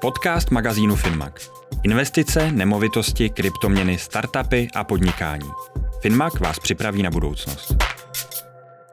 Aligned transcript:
Podcast 0.00 0.50
magazínu 0.50 0.96
Finmac. 0.96 1.50
Investice, 1.82 2.52
nemovitosti, 2.52 3.30
kryptoměny, 3.30 3.98
startupy 3.98 4.68
a 4.74 4.84
podnikání. 4.84 5.50
Finmac 6.00 6.40
vás 6.40 6.58
připraví 6.58 7.02
na 7.02 7.10
budoucnost. 7.10 7.76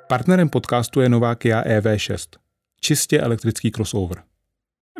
Partnerem 0.07 0.49
podcastu 0.49 1.01
je 1.01 1.09
nová 1.09 1.35
Kia 1.35 1.61
EV6. 1.61 2.37
Čistě 2.81 3.19
elektrický 3.19 3.71
crossover. 3.71 4.23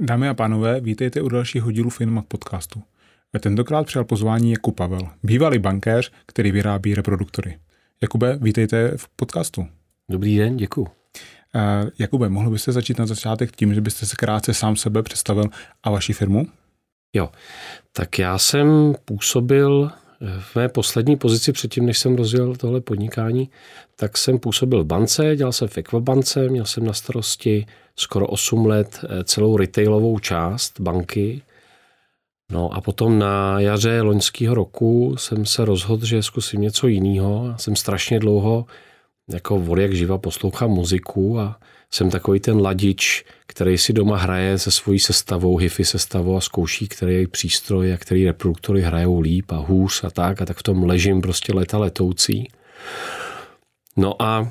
Dámy 0.01 0.29
a 0.29 0.33
pánové, 0.33 0.81
vítejte 0.81 1.21
u 1.21 1.29
dalšího 1.29 1.71
dílu 1.71 1.89
Finmac 1.89 2.25
podcastu. 2.27 2.83
Tentokrát 3.39 3.85
přijal 3.85 4.05
pozvání 4.05 4.51
Jakub 4.51 4.75
Pavel, 4.75 5.09
bývalý 5.23 5.59
bankéř, 5.59 6.11
který 6.25 6.51
vyrábí 6.51 6.95
reproduktory. 6.95 7.59
Jakube, 8.01 8.37
vítejte 8.41 8.97
v 8.97 9.07
podcastu. 9.15 9.67
Dobrý 10.09 10.37
den, 10.37 10.57
děkuji. 10.57 11.02
Uh, 11.55 11.89
Jakube, 11.99 12.29
mohl 12.29 12.49
byste 12.49 12.71
začít 12.71 12.99
na 12.99 13.05
začátek 13.05 13.55
tím, 13.55 13.73
že 13.73 13.81
byste 13.81 14.05
se 14.05 14.15
krátce 14.15 14.53
sám 14.53 14.75
sebe 14.75 15.03
představil 15.03 15.45
a 15.83 15.91
vaši 15.91 16.13
firmu? 16.13 16.47
Jo, 17.15 17.29
tak 17.91 18.19
já 18.19 18.37
jsem 18.37 18.95
působil 19.05 19.91
v 20.39 20.55
mé 20.55 20.69
poslední 20.69 21.15
pozici 21.15 21.51
předtím, 21.51 21.85
než 21.85 21.99
jsem 21.99 22.15
rozjel 22.15 22.55
tohle 22.55 22.81
podnikání, 22.81 23.49
tak 23.95 24.17
jsem 24.17 24.39
působil 24.39 24.83
v 24.83 24.87
bance, 24.87 25.35
dělal 25.35 25.51
jsem 25.51 25.67
v 25.67 25.77
Equabance, 25.77 26.49
měl 26.49 26.65
jsem 26.65 26.85
na 26.85 26.93
starosti 26.93 27.65
skoro 27.95 28.27
8 28.27 28.65
let 28.65 28.99
eh, 29.03 29.23
celou 29.23 29.57
retailovou 29.57 30.19
část 30.19 30.79
banky. 30.79 31.41
No 32.51 32.73
a 32.73 32.81
potom 32.81 33.19
na 33.19 33.59
jaře 33.59 34.01
loňského 34.01 34.55
roku 34.55 35.15
jsem 35.17 35.45
se 35.45 35.65
rozhodl, 35.65 36.05
že 36.05 36.23
zkusím 36.23 36.61
něco 36.61 36.87
jiného. 36.87 37.53
Jsem 37.57 37.75
strašně 37.75 38.19
dlouho 38.19 38.65
jako 39.29 39.55
od 39.55 39.79
jak 39.79 39.93
živa 39.93 40.17
poslouchám 40.17 40.69
muziku 40.69 41.39
a 41.39 41.59
jsem 41.91 42.09
takový 42.09 42.39
ten 42.39 42.61
ladič, 42.61 43.25
který 43.47 43.77
si 43.77 43.93
doma 43.93 44.17
hraje 44.17 44.59
se 44.59 44.71
svojí 44.71 44.99
sestavou, 44.99 45.57
hifi 45.57 45.85
sestavou 45.85 46.37
a 46.37 46.41
zkouší, 46.41 46.87
který 46.87 47.27
přístroj 47.27 47.93
a 47.93 47.97
který 47.97 48.25
reproduktory 48.25 48.81
hrajou 48.81 49.19
líp 49.19 49.51
a 49.51 49.57
hůř 49.57 50.03
a 50.03 50.09
tak 50.09 50.41
a 50.41 50.45
tak 50.45 50.57
v 50.57 50.63
tom 50.63 50.83
ležím 50.83 51.21
prostě 51.21 51.53
leta 51.53 51.77
letoucí. 51.77 52.47
No 53.97 54.21
a 54.21 54.49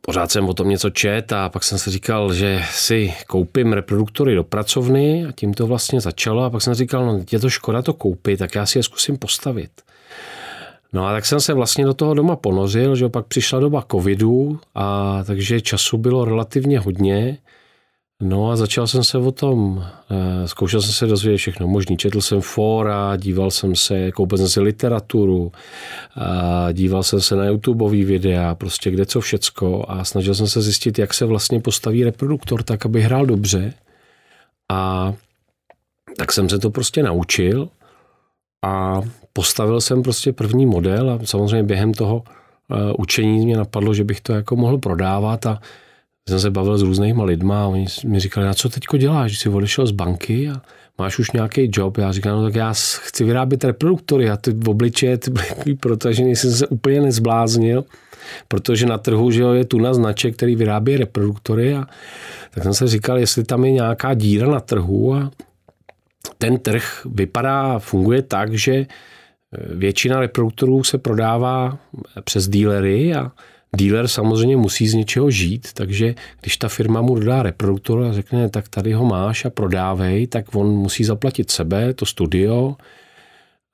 pořád 0.00 0.30
jsem 0.30 0.48
o 0.48 0.54
tom 0.54 0.68
něco 0.68 0.90
čet 0.90 1.32
a 1.32 1.48
pak 1.48 1.64
jsem 1.64 1.78
si 1.78 1.90
říkal, 1.90 2.34
že 2.34 2.62
si 2.70 3.14
koupím 3.26 3.72
reproduktory 3.72 4.34
do 4.34 4.44
pracovny 4.44 5.26
a 5.26 5.32
tím 5.32 5.54
to 5.54 5.66
vlastně 5.66 6.00
začalo 6.00 6.42
a 6.42 6.50
pak 6.50 6.62
jsem 6.62 6.74
říkal, 6.74 7.06
no 7.06 7.24
je 7.32 7.38
to 7.38 7.50
škoda 7.50 7.82
to 7.82 7.92
koupit, 7.92 8.38
tak 8.38 8.54
já 8.54 8.66
si 8.66 8.78
je 8.78 8.82
zkusím 8.82 9.18
postavit. 9.18 9.70
No 10.94 11.06
a 11.06 11.12
tak 11.12 11.26
jsem 11.26 11.40
se 11.40 11.54
vlastně 11.54 11.84
do 11.84 11.94
toho 11.94 12.14
doma 12.14 12.36
ponořil, 12.36 12.96
že 12.96 13.08
pak 13.08 13.26
přišla 13.26 13.60
doba 13.60 13.84
covidu 13.90 14.60
a 14.74 15.18
takže 15.24 15.60
času 15.60 15.98
bylo 15.98 16.24
relativně 16.24 16.78
hodně. 16.78 17.38
No 18.22 18.50
a 18.50 18.56
začal 18.56 18.86
jsem 18.86 19.04
se 19.04 19.18
o 19.18 19.32
tom, 19.32 19.84
eh, 20.10 20.48
zkoušel 20.48 20.82
jsem 20.82 20.92
se 20.92 21.06
dozvědět 21.06 21.38
všechno 21.38 21.68
možný. 21.68 21.96
Četl 21.96 22.20
jsem 22.20 22.40
fóra, 22.40 23.16
díval 23.16 23.50
jsem 23.50 23.76
se, 23.76 24.12
koupil 24.12 24.38
jsem 24.38 24.48
si 24.48 24.60
literaturu, 24.60 25.52
díval 26.72 27.02
jsem 27.02 27.20
se 27.20 27.36
na 27.36 27.44
YouTubeový 27.44 28.04
videa, 28.04 28.54
prostě 28.54 28.90
kde 28.90 29.06
co 29.06 29.20
všecko 29.20 29.84
a 29.88 30.04
snažil 30.04 30.34
jsem 30.34 30.46
se 30.46 30.62
zjistit, 30.62 30.98
jak 30.98 31.14
se 31.14 31.24
vlastně 31.24 31.60
postaví 31.60 32.04
reproduktor 32.04 32.62
tak, 32.62 32.86
aby 32.86 33.02
hrál 33.02 33.26
dobře. 33.26 33.74
A 34.70 35.12
tak 36.16 36.32
jsem 36.32 36.48
se 36.48 36.58
to 36.58 36.70
prostě 36.70 37.02
naučil 37.02 37.68
a 38.64 39.00
postavil 39.36 39.80
jsem 39.80 40.02
prostě 40.02 40.32
první 40.32 40.66
model 40.66 41.10
a 41.10 41.26
samozřejmě 41.26 41.62
během 41.62 41.94
toho 41.94 42.16
uh, 42.16 42.76
učení 42.98 43.44
mě 43.44 43.56
napadlo, 43.56 43.94
že 43.94 44.04
bych 44.04 44.20
to 44.20 44.32
jako 44.32 44.56
mohl 44.56 44.78
prodávat 44.78 45.46
a 45.46 45.60
jsem 46.28 46.40
se 46.40 46.50
bavil 46.50 46.78
s 46.78 46.82
různýma 46.82 47.24
lidma 47.24 47.64
a 47.64 47.66
oni 47.66 47.86
mi 48.06 48.20
říkali, 48.20 48.46
na 48.46 48.54
co 48.54 48.68
teďko 48.68 48.96
děláš, 48.96 49.30
že 49.30 49.38
jsi 49.38 49.48
odešel 49.48 49.86
z 49.86 49.90
banky 49.90 50.48
a 50.48 50.62
máš 50.98 51.18
už 51.18 51.32
nějaký 51.32 51.70
job. 51.72 51.98
Já 51.98 52.12
říkám, 52.12 52.36
no 52.36 52.44
tak 52.44 52.54
já 52.54 52.72
chci 53.00 53.24
vyrábět 53.24 53.64
reproduktory 53.64 54.30
a 54.30 54.36
ty 54.36 54.52
v 54.52 54.68
obličeje 54.68 55.18
ty 55.18 55.32
jsem 56.36 56.52
se 56.52 56.66
úplně 56.66 57.00
nezbláznil, 57.00 57.84
protože 58.48 58.86
na 58.86 58.98
trhu 58.98 59.30
že 59.30 59.42
je 59.42 59.64
tu 59.64 59.78
na 59.78 59.94
značek, 59.94 60.36
který 60.36 60.56
vyrábí 60.56 60.96
reproduktory 60.96 61.74
a 61.74 61.86
tak 62.50 62.62
jsem 62.62 62.74
se 62.74 62.88
říkal, 62.88 63.18
jestli 63.18 63.44
tam 63.44 63.64
je 63.64 63.72
nějaká 63.72 64.14
díra 64.14 64.46
na 64.46 64.60
trhu 64.60 65.14
a 65.14 65.30
ten 66.38 66.58
trh 66.58 67.06
vypadá, 67.10 67.78
funguje 67.78 68.22
tak, 68.22 68.54
že 68.54 68.86
Většina 69.74 70.20
reproduktorů 70.20 70.84
se 70.84 70.98
prodává 70.98 71.78
přes 72.24 72.48
dílery 72.48 73.14
a 73.14 73.32
díler 73.76 74.08
samozřejmě 74.08 74.56
musí 74.56 74.88
z 74.88 74.94
něčeho 74.94 75.30
žít, 75.30 75.68
takže 75.72 76.14
když 76.40 76.56
ta 76.56 76.68
firma 76.68 77.02
mu 77.02 77.14
dodá 77.14 77.42
reproduktor 77.42 78.04
a 78.04 78.12
řekne, 78.12 78.48
tak 78.48 78.68
tady 78.68 78.92
ho 78.92 79.04
máš 79.04 79.44
a 79.44 79.50
prodávej, 79.50 80.26
tak 80.26 80.54
on 80.54 80.66
musí 80.68 81.04
zaplatit 81.04 81.50
sebe, 81.50 81.94
to 81.94 82.06
studio, 82.06 82.76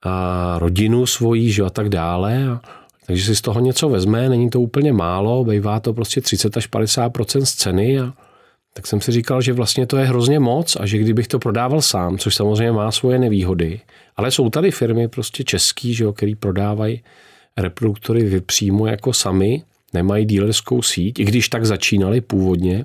a 0.03 0.57
rodinu 0.59 1.07
svoji, 1.07 1.53
že 1.53 1.63
a 1.63 1.71
tak 1.71 1.89
dále. 1.89 2.47
A, 2.49 2.61
takže 3.07 3.25
si 3.25 3.37
z 3.37 3.41
toho 3.41 3.61
něco 3.61 3.89
vezme, 3.89 4.29
není 4.29 4.51
to 4.51 4.61
úplně 4.61 4.93
málo, 4.93 5.45
bývá 5.45 5.81
to 5.81 5.93
prostě 5.93 6.21
30 6.21 6.57
až 6.57 6.67
50 6.67 7.13
z 7.43 7.55
ceny 7.55 8.01
a 8.01 8.13
tak 8.75 8.87
jsem 8.87 9.01
si 9.01 9.13
říkal, 9.13 9.43
že 9.43 9.53
vlastně 9.53 9.87
to 9.87 9.97
je 9.97 10.05
hrozně 10.05 10.41
moc 10.41 10.77
a 10.81 10.87
že 10.87 10.99
kdybych 10.99 11.29
to 11.29 11.39
prodával 11.39 11.83
sám, 11.83 12.19
což 12.19 12.35
samozřejmě 12.35 12.73
má 12.73 12.93
svoje 12.93 13.19
nevýhody, 13.19 13.81
ale 14.17 14.31
jsou 14.31 14.51
tady 14.51 14.71
firmy 14.71 15.09
prostě 15.09 15.45
český, 15.45 15.95
že 15.95 16.05
jo, 16.05 16.13
který 16.13 16.35
prodávají 16.35 17.03
reproduktory 17.57 18.41
přímo 18.41 18.87
jako 18.87 19.13
sami, 19.13 19.63
nemají 19.95 20.25
dílerskou 20.25 20.83
síť, 20.83 21.19
i 21.19 21.25
když 21.25 21.49
tak 21.49 21.67
začínali 21.67 22.21
původně, 22.21 22.85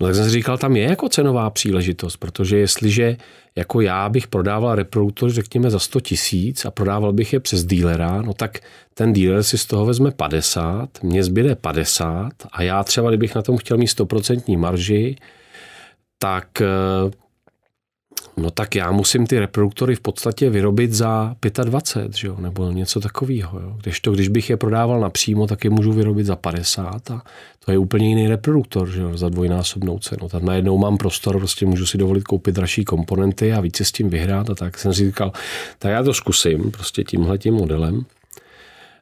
No 0.00 0.06
tak 0.06 0.14
jsem 0.14 0.24
si 0.24 0.30
říkal, 0.30 0.58
tam 0.58 0.76
je 0.76 0.82
jako 0.82 1.08
cenová 1.08 1.50
příležitost, 1.50 2.16
protože 2.16 2.56
jestliže 2.58 3.16
jako 3.56 3.80
já 3.80 4.08
bych 4.08 4.26
prodával 4.26 4.74
reproduktor, 4.74 5.30
řekněme, 5.30 5.70
za 5.70 5.78
100 5.78 6.00
tisíc 6.00 6.64
a 6.64 6.70
prodával 6.70 7.12
bych 7.12 7.32
je 7.32 7.40
přes 7.40 7.64
dílera, 7.64 8.22
no 8.22 8.34
tak 8.34 8.58
ten 8.94 9.12
díler 9.12 9.42
si 9.42 9.58
z 9.58 9.66
toho 9.66 9.86
vezme 9.86 10.10
50, 10.10 11.02
mně 11.02 11.24
zbyde 11.24 11.54
50 11.54 12.32
a 12.52 12.62
já 12.62 12.84
třeba, 12.84 13.08
kdybych 13.08 13.34
na 13.34 13.42
tom 13.42 13.56
chtěl 13.56 13.76
mít 13.76 13.86
100% 13.86 14.58
marži, 14.58 15.16
tak 16.18 16.60
eh, 16.60 16.66
no 18.36 18.50
tak 18.50 18.74
já 18.74 18.92
musím 18.92 19.26
ty 19.26 19.38
reproduktory 19.38 19.94
v 19.94 20.00
podstatě 20.00 20.50
vyrobit 20.50 20.92
za 20.92 21.36
25, 21.64 22.16
že 22.16 22.26
jo? 22.26 22.36
nebo 22.40 22.70
něco 22.70 23.00
takového. 23.00 23.60
Jo? 23.60 23.76
Když, 23.82 24.00
to, 24.00 24.12
když 24.12 24.28
bych 24.28 24.50
je 24.50 24.56
prodával 24.56 25.00
napřímo, 25.00 25.46
tak 25.46 25.64
je 25.64 25.70
můžu 25.70 25.92
vyrobit 25.92 26.26
za 26.26 26.36
50 26.36 27.10
a 27.10 27.22
to 27.64 27.72
je 27.72 27.78
úplně 27.78 28.08
jiný 28.08 28.28
reproduktor 28.28 28.90
že 28.90 29.00
jo? 29.00 29.16
za 29.16 29.28
dvojnásobnou 29.28 29.98
cenu. 29.98 30.28
Tak 30.28 30.42
najednou 30.42 30.78
mám 30.78 30.96
prostor, 30.96 31.38
prostě 31.38 31.66
můžu 31.66 31.86
si 31.86 31.98
dovolit 31.98 32.24
koupit 32.24 32.54
dražší 32.54 32.84
komponenty 32.84 33.52
a 33.52 33.60
více 33.60 33.84
s 33.84 33.92
tím 33.92 34.10
vyhrát 34.10 34.50
a 34.50 34.54
tak 34.54 34.78
jsem 34.78 34.94
si 34.94 35.04
říkal, 35.06 35.32
tak 35.78 35.92
já 35.92 36.02
to 36.02 36.14
zkusím 36.14 36.70
prostě 36.70 37.04
tímhle 37.04 37.38
tím 37.38 37.54
modelem. 37.54 38.04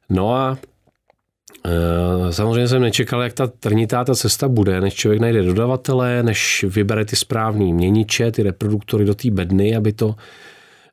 No 0.08 0.34
a 0.34 0.58
samozřejmě 2.30 2.68
jsem 2.68 2.82
nečekal, 2.82 3.22
jak 3.22 3.32
ta 3.32 3.46
trnitá 3.46 4.04
ta 4.04 4.14
cesta 4.14 4.48
bude, 4.48 4.80
než 4.80 4.94
člověk 4.94 5.20
najde 5.20 5.42
dodavatele, 5.42 6.22
než 6.22 6.64
vybere 6.68 7.04
ty 7.04 7.16
správný 7.16 7.72
měniče, 7.72 8.32
ty 8.32 8.42
reproduktory 8.42 9.04
do 9.04 9.14
té 9.14 9.30
bedny, 9.30 9.76
aby 9.76 9.92
to, 9.92 10.14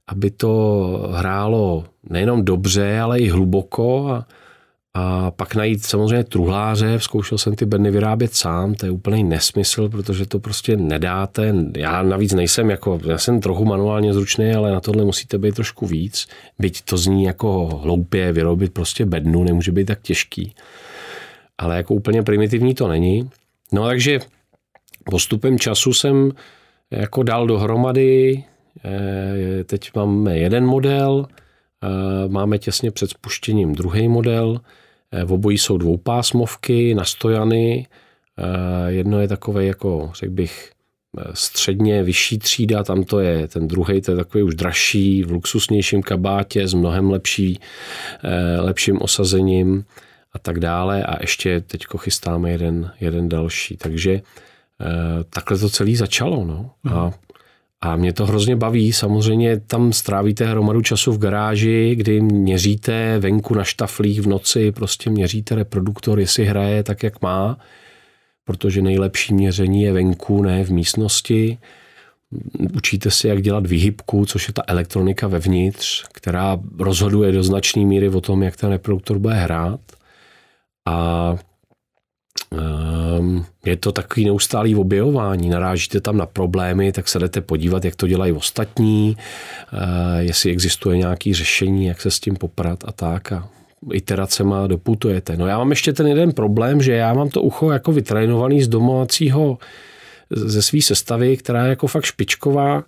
aby 0.07 0.31
to 0.31 1.11
hrálo 1.13 1.85
nejenom 2.09 2.45
dobře, 2.45 2.99
ale 2.99 3.19
i 3.19 3.29
hluboko 3.29 4.07
a, 4.07 4.25
a 4.93 5.31
pak 5.31 5.55
najít 5.55 5.85
samozřejmě 5.85 6.23
truhláře, 6.23 6.99
zkoušel 6.99 7.37
jsem 7.37 7.55
ty 7.55 7.65
bedny 7.65 7.91
vyrábět 7.91 8.33
sám, 8.33 8.73
to 8.73 8.85
je 8.85 8.91
úplný 8.91 9.23
nesmysl, 9.23 9.89
protože 9.89 10.25
to 10.25 10.39
prostě 10.39 10.77
nedáte. 10.77 11.55
Já 11.77 12.03
navíc 12.03 12.33
nejsem 12.33 12.69
jako, 12.69 12.99
já 13.05 13.17
jsem 13.17 13.41
trochu 13.41 13.65
manuálně 13.65 14.13
zručný, 14.13 14.51
ale 14.51 14.71
na 14.71 14.79
tohle 14.79 15.05
musíte 15.05 15.37
být 15.37 15.55
trošku 15.55 15.87
víc. 15.87 16.27
Byť 16.59 16.81
to 16.81 16.97
zní 16.97 17.23
jako 17.23 17.65
hloupě 17.83 18.31
vyrobit 18.31 18.73
prostě 18.73 19.05
bednu, 19.05 19.43
nemůže 19.43 19.71
být 19.71 19.85
tak 19.85 20.01
těžký. 20.01 20.55
Ale 21.57 21.77
jako 21.77 21.93
úplně 21.93 22.23
primitivní 22.23 22.75
to 22.75 22.87
není. 22.87 23.29
No 23.71 23.85
takže 23.85 24.19
postupem 25.03 25.59
času 25.59 25.93
jsem 25.93 26.31
jako 26.91 27.23
dal 27.23 27.47
dohromady, 27.47 28.43
eh, 28.85 29.63
teď 29.63 29.91
máme 29.95 30.37
jeden 30.37 30.65
model, 30.65 31.25
máme 32.27 32.57
těsně 32.57 32.91
před 32.91 33.09
spuštěním 33.09 33.75
druhý 33.75 34.07
model, 34.07 34.61
Eh, 35.11 35.23
v 35.23 35.33
obojí 35.33 35.57
jsou 35.57 35.77
dvoupásmovky, 35.77 36.93
nastojany. 36.93 37.87
Eh, 38.37 38.91
jedno 38.91 39.19
je 39.19 39.27
takové 39.27 39.65
jako, 39.65 40.11
řekl 40.15 40.31
bych, 40.33 40.71
eh, 41.19 41.23
středně 41.33 42.03
vyšší 42.03 42.39
třída, 42.39 42.83
tam 42.83 43.03
to 43.03 43.19
je 43.19 43.47
ten 43.47 43.67
druhý, 43.67 44.01
to 44.01 44.11
je 44.11 44.17
takový 44.17 44.43
už 44.43 44.55
dražší, 44.55 45.23
v 45.23 45.31
luxusnějším 45.31 46.03
kabátě 46.03 46.67
s 46.67 46.73
mnohem 46.73 47.09
lepší, 47.09 47.59
lepším 48.59 49.01
osazením 49.01 49.85
a 50.33 50.39
tak 50.39 50.59
dále. 50.59 51.03
A 51.03 51.21
ještě 51.21 51.61
teď 51.61 51.85
chystáme 51.97 52.51
jeden, 52.51 52.91
jeden 52.99 53.29
další. 53.29 53.77
Takže 53.77 54.21
takhle 55.29 55.57
to 55.57 55.69
celé 55.69 55.95
začalo. 55.95 56.45
No. 56.45 56.71
A 56.91 57.05
mhm. 57.05 57.13
A 57.81 57.95
mě 57.95 58.13
to 58.13 58.25
hrozně 58.25 58.55
baví. 58.55 58.93
Samozřejmě 58.93 59.59
tam 59.59 59.93
strávíte 59.93 60.45
hromadu 60.45 60.81
času 60.81 61.11
v 61.11 61.17
garáži, 61.17 61.95
kdy 61.95 62.21
měříte 62.21 63.19
venku 63.19 63.53
na 63.53 63.63
štaflích 63.63 64.21
v 64.21 64.27
noci, 64.27 64.71
prostě 64.71 65.09
měříte 65.09 65.55
reproduktor, 65.55 66.19
jestli 66.19 66.45
hraje 66.45 66.83
tak, 66.83 67.03
jak 67.03 67.21
má, 67.21 67.57
protože 68.45 68.81
nejlepší 68.81 69.33
měření 69.33 69.81
je 69.81 69.93
venku, 69.93 70.41
ne 70.41 70.63
v 70.63 70.69
místnosti. 70.69 71.57
Učíte 72.75 73.11
si, 73.11 73.27
jak 73.27 73.41
dělat 73.41 73.67
vyhybku, 73.67 74.25
což 74.25 74.47
je 74.47 74.53
ta 74.53 74.63
elektronika 74.67 75.27
vevnitř, 75.27 76.05
která 76.13 76.57
rozhoduje 76.79 77.31
do 77.31 77.43
značné 77.43 77.85
míry 77.85 78.09
o 78.09 78.21
tom, 78.21 78.43
jak 78.43 78.57
ten 78.57 78.69
reproduktor 78.69 79.19
bude 79.19 79.33
hrát. 79.33 79.79
A 80.87 81.35
um, 83.19 83.45
je 83.65 83.77
to 83.77 83.91
takový 83.91 84.25
neustálý 84.25 84.75
objevování. 84.75 85.49
Narážíte 85.49 86.01
tam 86.01 86.17
na 86.17 86.25
problémy, 86.25 86.91
tak 86.91 87.07
se 87.07 87.19
jdete 87.19 87.41
podívat, 87.41 87.85
jak 87.85 87.95
to 87.95 88.07
dělají 88.07 88.31
ostatní, 88.31 89.17
uh, 89.73 89.79
jestli 90.19 90.51
existuje 90.51 90.97
nějaké 90.97 91.33
řešení, 91.33 91.85
jak 91.85 92.01
se 92.01 92.11
s 92.11 92.19
tím 92.19 92.35
poprat 92.35 92.83
a 92.87 92.91
tak. 92.91 93.31
A 93.31 93.49
iteracema 93.93 94.67
doputujete. 94.67 95.37
No 95.37 95.47
já 95.47 95.57
mám 95.57 95.69
ještě 95.69 95.93
ten 95.93 96.07
jeden 96.07 96.31
problém, 96.31 96.81
že 96.81 96.93
já 96.93 97.13
mám 97.13 97.29
to 97.29 97.41
ucho 97.41 97.71
jako 97.71 97.91
vytrénovaný 97.91 98.61
z 98.61 98.67
domovacího 98.67 99.57
ze 100.29 100.61
své 100.61 100.81
sestavy, 100.81 101.37
která 101.37 101.63
je 101.63 101.69
jako 101.69 101.87
fakt 101.87 102.03
špičková. 102.05 102.83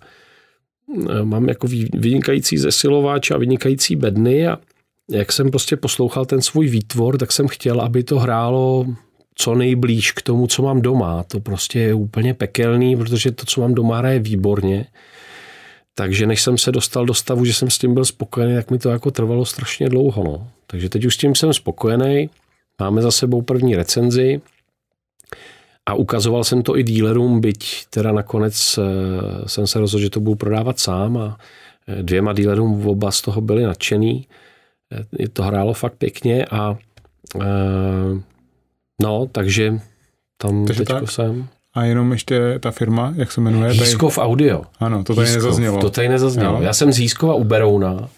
Mám 1.22 1.48
jako 1.48 1.66
vynikající 1.92 2.58
zesilováč 2.58 3.30
a 3.30 3.36
vynikající 3.36 3.96
bedny 3.96 4.46
a 4.48 4.58
jak 5.10 5.32
jsem 5.32 5.50
prostě 5.50 5.76
poslouchal 5.76 6.24
ten 6.24 6.42
svůj 6.42 6.68
výtvor, 6.68 7.18
tak 7.18 7.32
jsem 7.32 7.48
chtěl, 7.48 7.80
aby 7.80 8.02
to 8.04 8.18
hrálo 8.18 8.86
co 9.34 9.54
nejblíž 9.54 10.12
k 10.12 10.22
tomu, 10.22 10.46
co 10.46 10.62
mám 10.62 10.82
doma. 10.82 11.22
To 11.22 11.40
prostě 11.40 11.78
je 11.80 11.94
úplně 11.94 12.34
pekelný, 12.34 12.96
protože 12.96 13.32
to, 13.32 13.46
co 13.46 13.60
mám 13.60 13.74
doma, 13.74 13.98
hraje 13.98 14.18
výborně. 14.18 14.86
Takže 15.94 16.26
než 16.26 16.42
jsem 16.42 16.58
se 16.58 16.72
dostal 16.72 17.06
do 17.06 17.14
stavu, 17.14 17.44
že 17.44 17.54
jsem 17.54 17.70
s 17.70 17.78
tím 17.78 17.94
byl 17.94 18.04
spokojený, 18.04 18.54
tak 18.54 18.70
mi 18.70 18.78
to 18.78 18.88
jako 18.88 19.10
trvalo 19.10 19.44
strašně 19.44 19.88
dlouho. 19.88 20.24
No. 20.24 20.48
Takže 20.66 20.88
teď 20.88 21.04
už 21.04 21.14
s 21.14 21.18
tím 21.18 21.34
jsem 21.34 21.52
spokojený. 21.52 22.30
Máme 22.80 23.02
za 23.02 23.10
sebou 23.10 23.42
první 23.42 23.76
recenzi 23.76 24.40
a 25.86 25.94
ukazoval 25.94 26.44
jsem 26.44 26.62
to 26.62 26.78
i 26.78 26.82
dílerům, 26.82 27.40
byť 27.40 27.86
teda 27.90 28.12
nakonec 28.12 28.78
eh, 28.78 29.48
jsem 29.48 29.66
se 29.66 29.78
rozhodl, 29.78 30.02
že 30.02 30.10
to 30.10 30.20
budu 30.20 30.36
prodávat 30.36 30.78
sám 30.78 31.16
a 31.16 31.38
eh, 31.88 32.02
dvěma 32.02 32.32
dílerům 32.32 32.86
oba 32.86 33.10
z 33.10 33.20
toho 33.20 33.40
byli 33.40 33.62
nadšený. 33.62 34.26
Eh, 35.20 35.28
to 35.28 35.42
hrálo 35.42 35.74
fakt 35.74 35.94
pěkně 35.94 36.46
a 36.46 36.76
no, 39.02 39.26
takže 39.32 39.80
tam 40.36 40.66
takže 40.66 40.84
teďko 40.84 41.00
tak. 41.00 41.10
jsem. 41.10 41.48
A 41.74 41.84
jenom 41.84 42.12
ještě 42.12 42.58
ta 42.60 42.70
firma, 42.70 43.12
jak 43.16 43.32
se 43.32 43.40
jmenuje? 43.40 43.72
Jízkov 43.72 44.18
Audio. 44.18 44.62
Ano, 44.80 45.04
to 45.04 45.14
tady 45.14 45.26
Hízkov, 45.26 45.44
nezaznělo. 45.44 45.78
To 45.80 45.90
tady 45.90 46.08
nezaznělo. 46.08 46.56
Jo. 46.56 46.62
Já 46.62 46.72
jsem 46.72 46.92
z 46.92 46.98
Jízkova 46.98 47.34
u 47.34 47.44
Berouna 47.44 48.08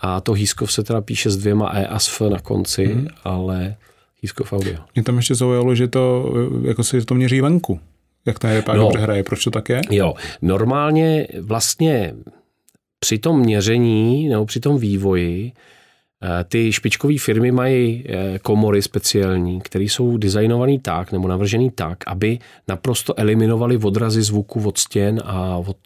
a 0.00 0.20
to 0.20 0.32
Hízkov 0.32 0.72
se 0.72 0.84
teda 0.84 1.00
píše 1.00 1.30
s 1.30 1.36
dvěma 1.36 1.70
E 1.74 1.86
a 1.86 1.98
s 1.98 2.08
F 2.08 2.20
na 2.30 2.38
konci, 2.38 2.86
hmm. 2.86 3.06
ale 3.24 3.76
Jízkov 4.22 4.52
Audio. 4.52 4.76
Mě 4.94 5.02
tam 5.02 5.16
ještě 5.16 5.34
zaujalo, 5.34 5.74
že 5.74 5.88
to, 5.88 6.32
jako 6.62 6.84
se 6.84 7.04
to 7.04 7.14
měří 7.14 7.40
venku. 7.40 7.80
Jak 8.26 8.38
ta 8.38 8.48
EPA 8.48 8.74
no, 8.74 8.82
dobře 8.82 8.98
hraje, 8.98 9.22
proč 9.22 9.44
to 9.44 9.50
tak 9.50 9.68
je? 9.68 9.80
Jo, 9.90 10.14
normálně 10.42 11.26
vlastně 11.40 12.14
při 13.00 13.18
tom 13.18 13.40
měření 13.40 14.28
nebo 14.28 14.46
při 14.46 14.60
tom 14.60 14.78
vývoji 14.78 15.52
ty 16.48 16.72
špičkové 16.72 17.18
firmy 17.18 17.52
mají 17.52 18.04
eh, 18.06 18.38
komory 18.38 18.82
speciální, 18.82 19.60
které 19.60 19.84
jsou 19.84 20.16
designované 20.16 20.78
tak 20.78 21.12
nebo 21.12 21.28
navržené 21.28 21.70
tak, 21.74 21.98
aby 22.06 22.38
naprosto 22.68 23.18
eliminovali 23.18 23.76
odrazy 23.76 24.22
zvuku 24.22 24.62
od 24.68 24.78
stěn 24.78 25.22
a 25.24 25.56
od 25.56 25.76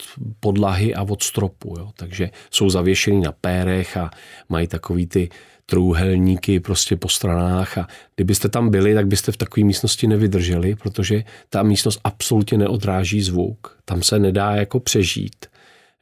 podlahy 0.41 0.95
a 0.95 1.03
od 1.03 1.23
stropu. 1.23 1.75
Jo. 1.79 1.91
Takže 1.97 2.31
jsou 2.51 2.71
zavěšený 2.71 3.21
na 3.21 3.33
pérech 3.33 3.97
a 3.97 4.11
mají 4.49 4.67
takový 4.67 5.07
ty 5.07 5.29
trůhelníky 5.67 6.61
prostě 6.61 6.97
po 6.97 7.09
stranách 7.09 7.79
a 7.79 7.87
kdybyste 8.17 8.49
tam 8.49 8.71
byli, 8.71 8.95
tak 8.95 9.07
byste 9.07 9.33
v 9.33 9.37
takové 9.37 9.65
místnosti 9.65 10.07
nevydrželi, 10.07 10.75
protože 10.75 11.25
ta 11.49 11.63
místnost 11.63 12.01
absolutně 12.05 12.59
neodráží 12.59 13.21
zvuk. 13.21 13.79
Tam 13.85 14.03
se 14.03 14.19
nedá 14.19 14.55
jako 14.55 14.81
přežít 14.81 15.47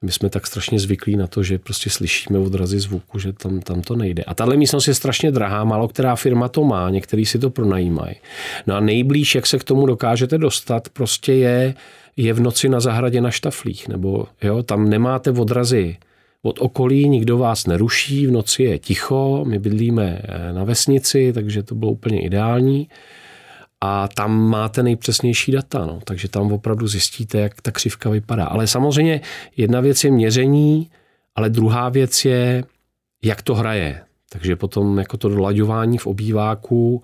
my 0.05 0.13
jsme 0.13 0.31
tak 0.31 0.47
strašně 0.47 0.79
zvyklí 0.79 1.17
na 1.17 1.27
to, 1.27 1.43
že 1.43 1.59
prostě 1.59 1.91
slyšíme 1.91 2.39
odrazy 2.39 2.81
zvuku, 2.81 3.19
že 3.19 3.33
tam, 3.33 3.61
tam 3.61 3.83
to 3.83 3.97
nejde. 3.97 4.23
A 4.23 4.35
tahle 4.35 4.57
místnost 4.57 4.89
je 4.89 4.95
strašně 4.95 5.31
drahá, 5.31 5.65
málo 5.65 5.89
která 5.89 6.17
firma 6.17 6.49
to 6.49 6.65
má, 6.65 6.91
některý 6.91 7.27
si 7.27 7.39
to 7.39 7.51
pronajímají. 7.51 8.15
No 8.67 8.75
a 8.75 8.81
nejblíž, 8.81 9.35
jak 9.35 9.47
se 9.47 9.59
k 9.59 9.65
tomu 9.65 9.87
dokážete 9.87 10.39
dostat, 10.39 10.89
prostě 10.89 11.33
je, 11.33 11.75
je 12.17 12.33
v 12.33 12.41
noci 12.41 12.69
na 12.69 12.81
zahradě 12.81 13.21
na 13.21 13.31
štaflích, 13.31 13.89
nebo 13.89 14.27
jo, 14.43 14.63
tam 14.63 14.89
nemáte 14.89 15.31
odrazy 15.31 15.97
od 16.43 16.59
okolí, 16.61 17.09
nikdo 17.09 17.39
vás 17.39 17.67
neruší, 17.67 18.27
v 18.27 18.31
noci 18.31 18.63
je 18.63 18.79
ticho, 18.79 19.45
my 19.49 19.59
bydlíme 19.59 20.23
eh, 20.23 20.53
na 20.53 20.65
vesnici, 20.65 21.33
takže 21.33 21.63
to 21.63 21.75
bylo 21.75 21.93
úplně 21.93 22.23
ideální 22.23 22.89
a 23.87 24.09
tam 24.09 24.49
máte 24.49 24.83
nejpřesnější 24.83 25.53
data, 25.53 25.87
no. 25.87 26.01
takže 26.05 26.29
tam 26.29 26.53
opravdu 26.53 26.87
zjistíte, 26.87 27.39
jak 27.39 27.61
ta 27.63 27.71
křivka 27.71 28.11
vypadá. 28.11 28.45
Ale 28.45 28.67
samozřejmě 28.67 29.21
jedna 29.57 29.81
věc 29.81 30.05
je 30.05 30.11
měření, 30.11 30.91
ale 31.35 31.51
druhá 31.51 31.89
věc 31.89 32.25
je, 32.25 32.65
jak 33.25 33.43
to 33.43 33.55
hraje. 33.55 34.01
Takže 34.29 34.57
potom 34.57 34.99
jako 34.99 35.17
to 35.17 35.29
dolaďování 35.29 35.99
v 35.99 36.07
obýváku, 36.07 37.03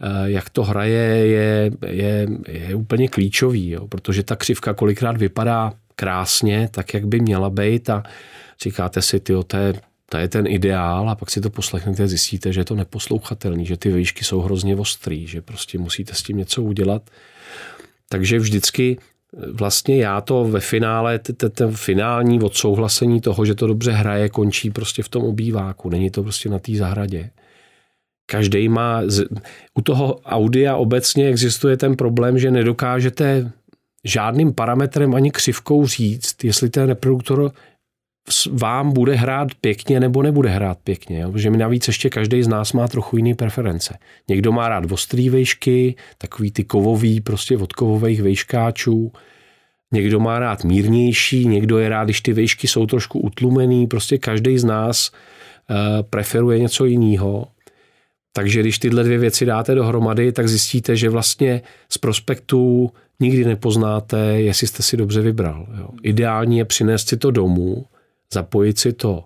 eh, 0.00 0.30
jak 0.30 0.50
to 0.50 0.64
hraje, 0.64 1.26
je, 1.26 1.70
je, 1.86 2.28
je 2.48 2.74
úplně 2.74 3.08
klíčový, 3.08 3.70
jo? 3.70 3.88
protože 3.88 4.22
ta 4.22 4.36
křivka 4.36 4.74
kolikrát 4.74 5.16
vypadá 5.16 5.72
krásně, 5.96 6.68
tak 6.70 6.94
jak 6.94 7.06
by 7.06 7.20
měla 7.20 7.50
být 7.50 7.90
a 7.90 8.02
říkáte 8.62 9.02
si, 9.02 9.20
ty 9.20 9.32
to 9.46 9.56
je 9.56 9.74
to 10.12 10.18
je 10.18 10.28
ten 10.28 10.46
ideál 10.46 11.10
a 11.10 11.14
pak 11.14 11.30
si 11.30 11.40
to 11.40 11.50
poslechnete 11.50 12.02
a 12.02 12.06
zjistíte, 12.06 12.52
že 12.52 12.60
je 12.60 12.64
to 12.64 12.74
neposlouchatelný, 12.74 13.66
že 13.66 13.76
ty 13.76 13.92
výšky 13.92 14.24
jsou 14.24 14.40
hrozně 14.40 14.76
ostrý, 14.76 15.26
že 15.26 15.42
prostě 15.42 15.78
musíte 15.78 16.14
s 16.14 16.22
tím 16.22 16.36
něco 16.36 16.62
udělat. 16.62 17.10
Takže 18.08 18.38
vždycky 18.38 18.98
vlastně 19.52 19.96
já 19.96 20.20
to 20.20 20.44
ve 20.44 20.60
finále, 20.60 21.18
ten 21.52 21.72
finální 21.72 22.40
odsouhlasení 22.42 23.20
toho, 23.20 23.44
že 23.44 23.54
to 23.54 23.66
dobře 23.66 23.92
hraje, 23.92 24.28
končí 24.28 24.70
prostě 24.70 25.02
v 25.02 25.08
tom 25.08 25.24
obýváku. 25.24 25.90
Není 25.90 26.10
to 26.10 26.22
prostě 26.22 26.48
na 26.48 26.58
té 26.58 26.76
zahradě. 26.76 27.30
Každý 28.26 28.68
má, 28.68 29.02
u 29.74 29.82
toho 29.82 30.20
audia 30.24 30.76
obecně 30.76 31.28
existuje 31.28 31.76
ten 31.76 31.96
problém, 31.96 32.38
že 32.38 32.50
nedokážete 32.50 33.52
žádným 34.04 34.52
parametrem 34.52 35.14
ani 35.14 35.30
křivkou 35.30 35.86
říct, 35.86 36.44
jestli 36.44 36.70
ten 36.70 36.86
reproduktor 36.86 37.52
vám 38.52 38.92
bude 38.92 39.14
hrát 39.14 39.48
pěkně 39.60 40.00
nebo 40.00 40.22
nebude 40.22 40.48
hrát 40.48 40.78
pěkně. 40.84 41.20
Jo? 41.20 41.32
Protože 41.32 41.50
mi 41.50 41.56
navíc 41.56 41.88
ještě 41.88 42.10
každý 42.10 42.42
z 42.42 42.48
nás 42.48 42.72
má 42.72 42.88
trochu 42.88 43.16
jiný 43.16 43.34
preference. 43.34 43.98
Někdo 44.28 44.52
má 44.52 44.68
rád 44.68 44.92
ostrý 44.92 45.30
vejšky, 45.30 45.94
takový 46.18 46.50
ty 46.50 46.64
kovový, 46.64 47.20
prostě 47.20 47.56
od 47.56 47.72
kovových 47.72 48.22
vejškáčů. 48.22 49.12
Někdo 49.92 50.20
má 50.20 50.38
rád 50.38 50.64
mírnější, 50.64 51.46
někdo 51.46 51.78
je 51.78 51.88
rád, 51.88 52.04
když 52.04 52.20
ty 52.20 52.32
vejšky 52.32 52.68
jsou 52.68 52.86
trošku 52.86 53.20
utlumený. 53.20 53.86
Prostě 53.86 54.18
každý 54.18 54.58
z 54.58 54.64
nás 54.64 55.10
uh, 55.10 55.76
preferuje 56.10 56.58
něco 56.58 56.84
jiného. 56.84 57.46
Takže 58.32 58.60
když 58.60 58.78
tyhle 58.78 59.04
dvě 59.04 59.18
věci 59.18 59.46
dáte 59.46 59.74
dohromady, 59.74 60.32
tak 60.32 60.48
zjistíte, 60.48 60.96
že 60.96 61.10
vlastně 61.10 61.62
z 61.88 61.98
prospektu 61.98 62.90
nikdy 63.20 63.44
nepoznáte, 63.44 64.18
jestli 64.18 64.66
jste 64.66 64.82
si 64.82 64.96
dobře 64.96 65.20
vybral. 65.20 65.66
Jo. 65.78 65.88
Ideální 66.02 66.58
je 66.58 66.64
přinést 66.64 67.08
si 67.08 67.16
to 67.16 67.30
domů, 67.30 67.86
zapojit 68.32 68.78
si 68.78 68.92
to 68.92 69.24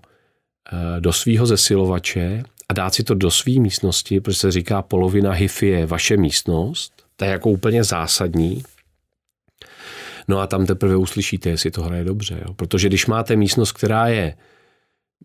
eh, 0.72 1.00
do 1.00 1.12
svého 1.12 1.46
zesilovače 1.46 2.42
a 2.68 2.74
dát 2.74 2.94
si 2.94 3.04
to 3.04 3.14
do 3.14 3.30
své 3.30 3.52
místnosti, 3.52 4.20
protože 4.20 4.38
se 4.38 4.50
říká 4.50 4.82
polovina 4.82 5.32
HIFI 5.32 5.66
je 5.66 5.86
vaše 5.86 6.16
místnost, 6.16 6.92
to 7.16 7.24
je 7.24 7.30
jako 7.30 7.50
úplně 7.50 7.84
zásadní. 7.84 8.62
No 10.28 10.38
a 10.38 10.46
tam 10.46 10.66
teprve 10.66 10.96
uslyšíte, 10.96 11.48
jestli 11.48 11.70
to 11.70 11.82
hraje 11.82 12.04
dobře. 12.04 12.38
Jo? 12.46 12.54
Protože 12.54 12.88
když 12.88 13.06
máte 13.06 13.36
místnost, 13.36 13.72
která 13.72 14.06
je 14.06 14.36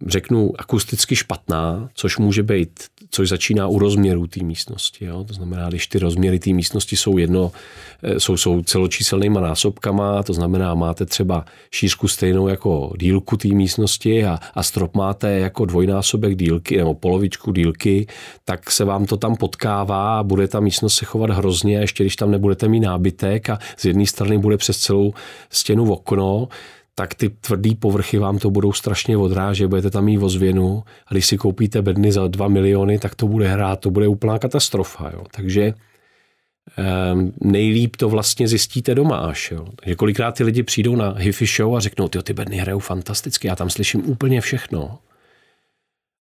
řeknu, 0.07 0.53
akusticky 0.57 1.15
špatná, 1.15 1.89
což 1.93 2.17
může 2.17 2.43
být, 2.43 2.79
což 3.09 3.29
začíná 3.29 3.67
u 3.67 3.79
rozměrů 3.79 4.27
té 4.27 4.43
místnosti. 4.43 5.05
Jo? 5.05 5.23
To 5.23 5.33
znamená, 5.33 5.69
když 5.69 5.87
ty 5.87 5.99
rozměry 5.99 6.39
té 6.39 6.49
místnosti 6.49 6.97
jsou 6.97 7.17
jedno, 7.17 7.51
eh, 8.03 8.19
jsou, 8.19 8.37
jsou 8.37 8.61
celočíselnýma 8.61 9.41
násobkama, 9.41 10.23
to 10.23 10.33
znamená, 10.33 10.75
máte 10.75 11.05
třeba 11.05 11.45
šířku 11.71 12.07
stejnou 12.07 12.47
jako 12.47 12.93
dílku 12.99 13.37
té 13.37 13.47
místnosti 13.47 14.25
a, 14.25 14.39
a 14.53 14.63
strop 14.63 14.95
máte 14.95 15.31
jako 15.31 15.65
dvojnásobek 15.65 16.37
dílky 16.37 16.77
nebo 16.77 16.93
polovičku 16.93 17.51
dílky, 17.51 18.07
tak 18.45 18.71
se 18.71 18.85
vám 18.85 19.05
to 19.05 19.17
tam 19.17 19.35
potkává 19.35 20.19
a 20.19 20.23
bude 20.23 20.47
ta 20.47 20.59
místnost 20.59 20.95
se 20.95 21.05
chovat 21.05 21.29
hrozně 21.29 21.79
ještě 21.79 22.03
když 22.03 22.15
tam 22.15 22.31
nebudete 22.31 22.67
mít 22.67 22.79
nábytek 22.79 23.49
a 23.49 23.59
z 23.77 23.85
jedné 23.85 24.05
strany 24.05 24.37
bude 24.37 24.57
přes 24.57 24.77
celou 24.77 25.13
stěnu 25.49 25.85
v 25.85 25.91
okno, 25.91 26.47
tak 26.95 27.15
ty 27.15 27.29
tvrdý 27.29 27.75
povrchy 27.75 28.17
vám 28.17 28.39
to 28.39 28.49
budou 28.49 28.73
strašně 28.73 29.17
odrážet, 29.17 29.67
budete 29.67 29.89
tam 29.89 30.05
mít 30.05 30.19
ozvěnu 30.19 30.83
a 31.07 31.13
když 31.13 31.25
si 31.25 31.37
koupíte 31.37 31.81
bedny 31.81 32.11
za 32.11 32.27
2 32.27 32.47
miliony, 32.47 32.99
tak 32.99 33.15
to 33.15 33.27
bude 33.27 33.47
hrát, 33.47 33.79
to 33.79 33.91
bude 33.91 34.07
úplná 34.07 34.39
katastrofa. 34.39 35.11
Jo. 35.13 35.23
Takže 35.31 35.73
um, 37.13 37.33
nejlíp 37.41 37.95
to 37.95 38.09
vlastně 38.09 38.47
zjistíte 38.47 38.95
doma 38.95 39.17
až. 39.17 39.51
Jo. 39.51 39.67
Takže 39.75 39.95
kolikrát 39.95 40.31
ty 40.31 40.43
lidi 40.43 40.63
přijdou 40.63 40.95
na 40.95 41.13
hifi 41.17 41.45
show 41.45 41.75
a 41.75 41.79
řeknou, 41.79 42.07
ty 42.07 42.23
ty 42.23 42.33
bedny 42.33 42.57
hrajou 42.57 42.79
fantasticky, 42.79 43.47
já 43.47 43.55
tam 43.55 43.69
slyším 43.69 44.09
úplně 44.09 44.41
všechno. 44.41 44.99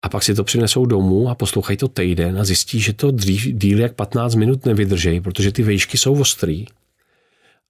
A 0.01 0.09
pak 0.09 0.23
si 0.23 0.35
to 0.35 0.43
přinesou 0.43 0.85
domů 0.85 1.29
a 1.29 1.35
poslouchají 1.35 1.77
to 1.77 1.87
týden 1.87 2.39
a 2.39 2.43
zjistí, 2.43 2.79
že 2.79 2.93
to 2.93 3.11
dřív, 3.11 3.53
díl 3.53 3.79
jak 3.79 3.93
15 3.93 4.35
minut 4.35 4.65
nevydrží, 4.65 5.21
protože 5.21 5.51
ty 5.51 5.63
vejšky 5.63 5.97
jsou 5.97 6.19
ostrý 6.19 6.65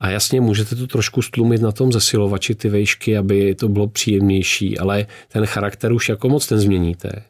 A 0.02 0.10
jasně, 0.10 0.42
můžete 0.42 0.76
to 0.76 0.88
trošku 0.88 1.22
stlumit 1.22 1.62
na 1.62 1.72
tom 1.72 1.92
zesilovači 1.92 2.56
ty 2.56 2.70
vejšky, 2.70 3.18
aby 3.18 3.56
to 3.56 3.68
bylo 3.68 3.88
příjemnější, 3.88 4.80
ale 4.80 5.06
ten 5.28 5.46
charakter 5.46 5.94
už 5.94 6.10
jako 6.10 6.30
moc 6.30 6.50
nezměníte. 6.50 7.24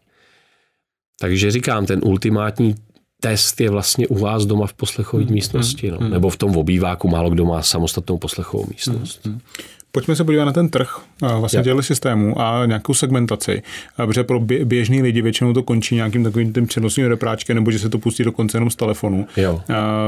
Takže 1.19 1.51
říkám, 1.51 1.85
ten 1.85 1.99
ultimátní 2.03 2.75
test 3.21 3.61
je 3.61 3.69
vlastně 3.69 4.07
u 4.07 4.17
vás 4.17 4.45
doma 4.45 4.67
v 4.67 4.73
poslechové 4.73 5.23
hmm, 5.23 5.33
místnosti, 5.33 5.91
no. 5.91 5.97
hmm, 5.97 6.09
nebo 6.09 6.29
v 6.29 6.37
tom 6.37 6.57
obýváku 6.57 7.07
málo 7.07 7.29
kdo 7.29 7.45
má 7.45 7.61
samostatnou 7.61 8.17
poslechovou 8.17 8.65
místnost. 8.69 9.25
Hmm, 9.25 9.33
hmm. 9.33 9.41
Pojďme 9.91 10.15
se 10.15 10.23
podívat 10.23 10.45
na 10.45 10.53
ten 10.53 10.69
trh 10.69 10.99
vlastně 11.21 11.63
těchto 11.63 11.83
systémů 11.83 12.41
a 12.41 12.65
nějakou 12.65 12.93
segmentaci, 12.93 13.63
protože 13.95 14.23
pro 14.23 14.39
běžný 14.39 15.01
lidi 15.01 15.21
většinou 15.21 15.53
to 15.53 15.63
končí 15.63 15.95
nějakým 15.95 16.23
takovým 16.23 16.53
tím 16.53 16.67
přednostním 16.67 17.07
repráčkem, 17.07 17.55
nebo 17.55 17.71
že 17.71 17.79
se 17.79 17.89
to 17.89 17.99
pustí 17.99 18.23
dokonce 18.23 18.57
jenom 18.57 18.69
z 18.69 18.75
telefonu. 18.75 19.27
Jo. 19.37 19.61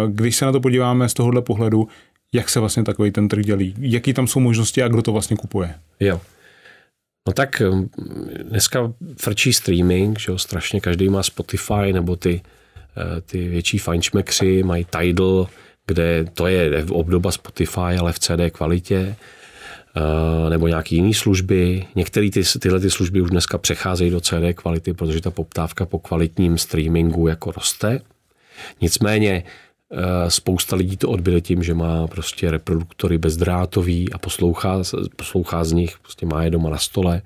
Když 0.07 0.35
se 0.35 0.45
na 0.45 0.51
to 0.51 0.59
podíváme 0.59 1.09
z 1.09 1.13
tohohle 1.13 1.41
pohledu, 1.41 1.87
jak 2.33 2.49
se 2.49 2.59
vlastně 2.59 2.83
takový 2.83 3.11
ten 3.11 3.27
trh 3.27 3.45
dělí, 3.45 3.75
jaký 3.79 4.13
tam 4.13 4.27
jsou 4.27 4.39
možnosti 4.39 4.83
a 4.83 4.87
kdo 4.87 5.01
to 5.01 5.11
vlastně 5.11 5.37
kupuje. 5.37 5.75
Jo. 5.99 6.21
No 7.27 7.33
tak 7.33 7.61
hm, 7.61 7.89
dneska 8.43 8.93
frčí 9.17 9.53
streaming, 9.53 10.19
že 10.19 10.31
jo, 10.31 10.37
strašně 10.37 10.81
každý 10.81 11.09
má 11.09 11.23
Spotify 11.23 11.93
nebo 11.93 12.15
ty, 12.15 12.41
eh, 12.97 13.21
ty 13.21 13.47
větší 13.47 13.77
fajnšmekři, 13.77 14.63
mají 14.63 14.85
Tidal, 14.85 15.47
kde 15.87 16.25
to 16.33 16.47
je 16.47 16.85
obdoba 16.89 17.31
Spotify, 17.31 17.97
ale 17.99 18.13
v 18.13 18.19
CD 18.19 18.49
kvalitě, 18.51 19.15
eh, 19.95 20.49
nebo 20.49 20.67
nějaké 20.67 20.95
jiné 20.95 21.13
služby. 21.13 21.85
Některé 21.95 22.29
ty, 22.29 22.43
tyhle 22.59 22.79
ty 22.79 22.89
služby 22.89 23.21
už 23.21 23.29
dneska 23.29 23.57
přecházejí 23.57 24.11
do 24.11 24.21
CD 24.21 24.53
kvality, 24.53 24.93
protože 24.93 25.21
ta 25.21 25.31
poptávka 25.31 25.85
po 25.85 25.99
kvalitním 25.99 26.57
streamingu 26.57 27.27
jako 27.27 27.51
roste. 27.51 28.01
Nicméně 28.81 29.43
spousta 30.27 30.75
lidí 30.75 30.97
to 30.97 31.09
odbyde 31.09 31.41
tím, 31.41 31.63
že 31.63 31.73
má 31.73 32.07
prostě 32.07 32.51
reproduktory 32.51 33.17
bezdrátový 33.17 34.13
a 34.13 34.17
poslouchá, 34.17 34.81
poslouchá 35.15 35.63
z 35.63 35.71
nich, 35.71 35.99
prostě 36.01 36.25
má 36.25 36.43
je 36.43 36.49
doma 36.49 36.69
na 36.69 36.77
stole, 36.77 37.21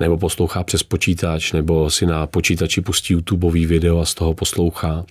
nebo 0.00 0.18
poslouchá 0.18 0.64
přes 0.64 0.82
počítač, 0.82 1.52
nebo 1.52 1.90
si 1.90 2.06
na 2.06 2.26
počítači 2.26 2.80
pustí 2.80 3.12
YouTubeový 3.12 3.66
video 3.66 3.98
a 3.98 4.04
z 4.04 4.14
toho 4.14 4.34
poslouchá. 4.34 5.04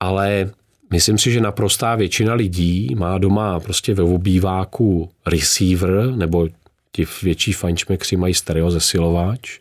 Ale 0.00 0.50
myslím 0.92 1.18
si, 1.18 1.30
že 1.30 1.40
naprostá 1.40 1.94
většina 1.94 2.34
lidí 2.34 2.94
má 2.94 3.18
doma 3.18 3.60
prostě 3.60 3.94
ve 3.94 4.02
obýváku 4.02 5.10
receiver, 5.26 6.12
nebo 6.16 6.48
ti 6.92 7.06
větší 7.22 7.52
fančmekři 7.52 8.16
mají 8.16 8.34
stereo 8.34 8.70
zesilovač, 8.70 9.58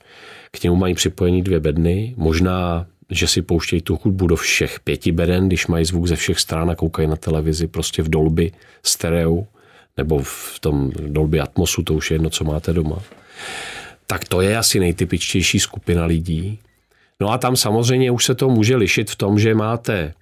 k 0.52 0.64
němu 0.64 0.76
mají 0.76 0.94
připojení 0.94 1.42
dvě 1.42 1.60
bedny, 1.60 2.14
možná 2.18 2.86
že 3.12 3.28
si 3.28 3.42
pouštějí 3.42 3.82
tu 3.82 4.00
hudbu 4.04 4.28
do 4.28 4.36
všech 4.36 4.80
pěti 4.80 5.12
beden, 5.12 5.48
když 5.48 5.68
mají 5.68 5.86
zvuk 5.86 6.08
ze 6.08 6.16
všech 6.16 6.40
stran 6.40 6.70
a 6.70 6.76
koukají 6.76 7.08
na 7.08 7.16
televizi 7.16 7.68
prostě 7.68 8.02
v 8.02 8.10
dolby 8.10 8.52
stereo 8.84 9.48
nebo 9.98 10.20
v 10.24 10.60
tom 10.60 10.92
dolby 10.92 11.40
Atmosu, 11.40 11.84
to 11.84 11.94
už 11.94 12.12
je 12.12 12.16
jedno, 12.16 12.30
co 12.30 12.44
máte 12.44 12.74
doma. 12.74 13.00
Tak 14.08 14.26
to 14.26 14.42
je 14.42 14.58
asi 14.58 14.80
nejtypičtější 14.80 15.60
skupina 15.60 16.06
lidí. 16.06 16.60
No 17.20 17.32
a 17.32 17.38
tam 17.38 17.56
samozřejmě 17.56 18.12
už 18.12 18.26
se 18.26 18.36
to 18.36 18.50
může 18.50 18.76
lišit 18.76 19.12
v 19.12 19.16
tom, 19.16 19.40
že 19.40 19.56
máte 19.56 20.14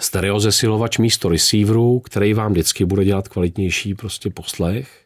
stereo 0.00 0.40
zesilovač 0.40 0.98
místo 0.98 1.28
receiveru, 1.28 2.00
který 2.00 2.34
vám 2.34 2.52
vždycky 2.52 2.84
bude 2.84 3.04
dělat 3.04 3.28
kvalitnější 3.28 3.94
prostě 3.94 4.30
poslech, 4.30 5.04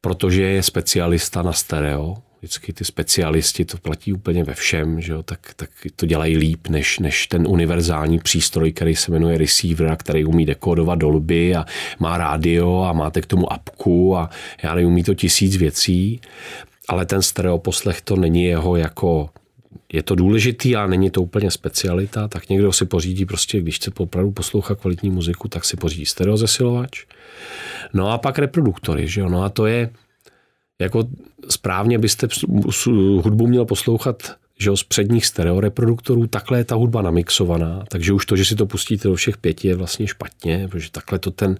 protože 0.00 0.42
je 0.42 0.62
specialista 0.62 1.42
na 1.42 1.52
stereo, 1.52 2.16
vždycky 2.38 2.72
ty 2.72 2.84
specialisti, 2.84 3.64
to 3.64 3.78
platí 3.78 4.12
úplně 4.12 4.44
ve 4.44 4.54
všem, 4.54 5.00
že 5.00 5.12
jo, 5.12 5.22
tak, 5.22 5.54
tak 5.56 5.70
to 5.96 6.06
dělají 6.06 6.36
líp 6.36 6.68
než, 6.68 6.98
než 6.98 7.26
ten 7.26 7.46
univerzální 7.48 8.18
přístroj, 8.18 8.72
který 8.72 8.96
se 8.96 9.12
jmenuje 9.12 9.38
receiver, 9.38 9.96
který 9.96 10.24
umí 10.24 10.46
dekodovat 10.46 10.98
dolby 10.98 11.56
a 11.56 11.64
má 11.98 12.18
rádio 12.18 12.82
a 12.82 12.92
máte 12.92 13.20
k 13.20 13.26
tomu 13.26 13.52
apku 13.52 14.16
a 14.16 14.30
já 14.62 14.74
nevím, 14.74 14.90
umí 14.90 15.02
to 15.04 15.14
tisíc 15.14 15.56
věcí, 15.56 16.20
ale 16.88 17.06
ten 17.06 17.22
stereoposlech 17.22 18.00
to 18.00 18.16
není 18.16 18.44
jeho 18.44 18.76
jako 18.76 19.30
je 19.92 20.02
to 20.02 20.14
důležitý, 20.14 20.76
ale 20.76 20.88
není 20.88 21.10
to 21.10 21.22
úplně 21.22 21.50
specialita, 21.50 22.28
tak 22.28 22.48
někdo 22.48 22.72
si 22.72 22.84
pořídí 22.84 23.24
prostě, 23.24 23.60
když 23.60 23.76
chce 23.76 23.90
opravdu 23.98 24.30
poslouchat 24.30 24.80
kvalitní 24.80 25.10
muziku, 25.10 25.48
tak 25.48 25.64
si 25.64 25.76
pořídí 25.76 26.06
stereozesilovač. 26.06 27.04
No 27.94 28.10
a 28.10 28.18
pak 28.18 28.38
reproduktory, 28.38 29.08
že 29.08 29.20
jo? 29.20 29.28
No 29.28 29.42
a 29.42 29.48
to 29.48 29.66
je, 29.66 29.90
jako 30.78 31.04
správně 31.48 31.98
byste 31.98 32.28
hudbu 33.22 33.46
měl 33.46 33.64
poslouchat 33.64 34.36
že 34.58 34.76
z 34.76 34.82
předních 34.82 35.26
stereoreproduktorů, 35.26 36.26
takhle 36.26 36.58
je 36.58 36.64
ta 36.64 36.74
hudba 36.74 37.02
namixovaná, 37.02 37.84
takže 37.88 38.12
už 38.12 38.26
to, 38.26 38.36
že 38.36 38.44
si 38.44 38.54
to 38.54 38.66
pustíte 38.66 39.08
do 39.08 39.14
všech 39.14 39.36
pěti, 39.36 39.68
je 39.68 39.76
vlastně 39.76 40.06
špatně, 40.06 40.68
protože 40.68 40.90
takhle 40.90 41.18
to 41.18 41.30
ten, 41.30 41.58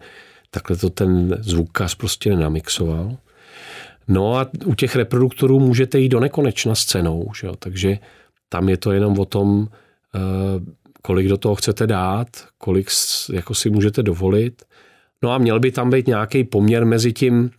takhle 0.51 0.77
to 0.77 0.91
ten 0.91 1.37
zvukkař 1.41 1.95
prostě 1.95 2.31
nenamixoval. 2.31 3.17
No 4.09 4.37
a 4.37 4.47
u 4.65 4.75
těch 4.75 4.97
reproduktorů 4.97 5.61
můžete 5.61 5.99
jít 5.99 6.09
do 6.09 6.21
nekonečna 6.21 6.75
s 6.75 6.85
cenou, 6.85 7.31
že 7.41 7.47
jo? 7.47 7.55
takže 7.59 7.99
tam 8.49 8.69
je 8.69 8.77
to 8.77 8.93
jenom 8.93 9.19
o 9.19 9.25
tom, 9.25 9.69
eh, 10.15 10.19
kolik 11.03 11.29
do 11.29 11.37
toho 11.37 11.55
chcete 11.55 11.87
dát, 11.87 12.29
kolik 12.59 12.91
jako 13.33 13.55
si 13.55 13.71
můžete 13.71 14.03
dovolit. 14.03 14.63
No 15.23 15.31
a 15.31 15.39
měl 15.39 15.61
by 15.61 15.73
tam 15.73 15.91
být 15.91 16.07
nějaký 16.07 16.45
poměr 16.45 16.87
mezi 16.87 17.13
tím, 17.13 17.51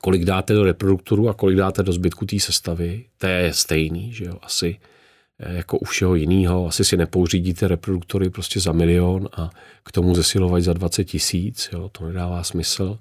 kolik 0.00 0.24
dáte 0.24 0.54
do 0.54 0.64
reproduktoru 0.64 1.28
a 1.28 1.34
kolik 1.34 1.56
dáte 1.56 1.82
do 1.82 1.92
zbytku 1.92 2.26
té 2.26 2.40
sestavy, 2.40 3.04
to 3.18 3.26
je 3.26 3.52
stejný, 3.52 4.12
že 4.12 4.24
jo, 4.24 4.38
asi 4.42 4.76
eh, 5.38 5.56
jako 5.56 5.78
u 5.78 5.84
všeho 5.84 6.14
jiného. 6.14 6.66
Asi 6.66 6.84
si 6.84 6.96
nepouřídíte 6.96 7.68
reproduktory 7.68 8.30
prostě 8.30 8.60
za 8.60 8.72
milion 8.72 9.28
a 9.32 9.50
k 9.84 9.92
tomu 9.92 10.14
zesilovat 10.14 10.62
za 10.62 10.72
20 10.72 11.04
tisíc, 11.04 11.68
jo, 11.72 11.88
to 11.88 12.06
nedává 12.06 12.42
smysl. 12.42 12.98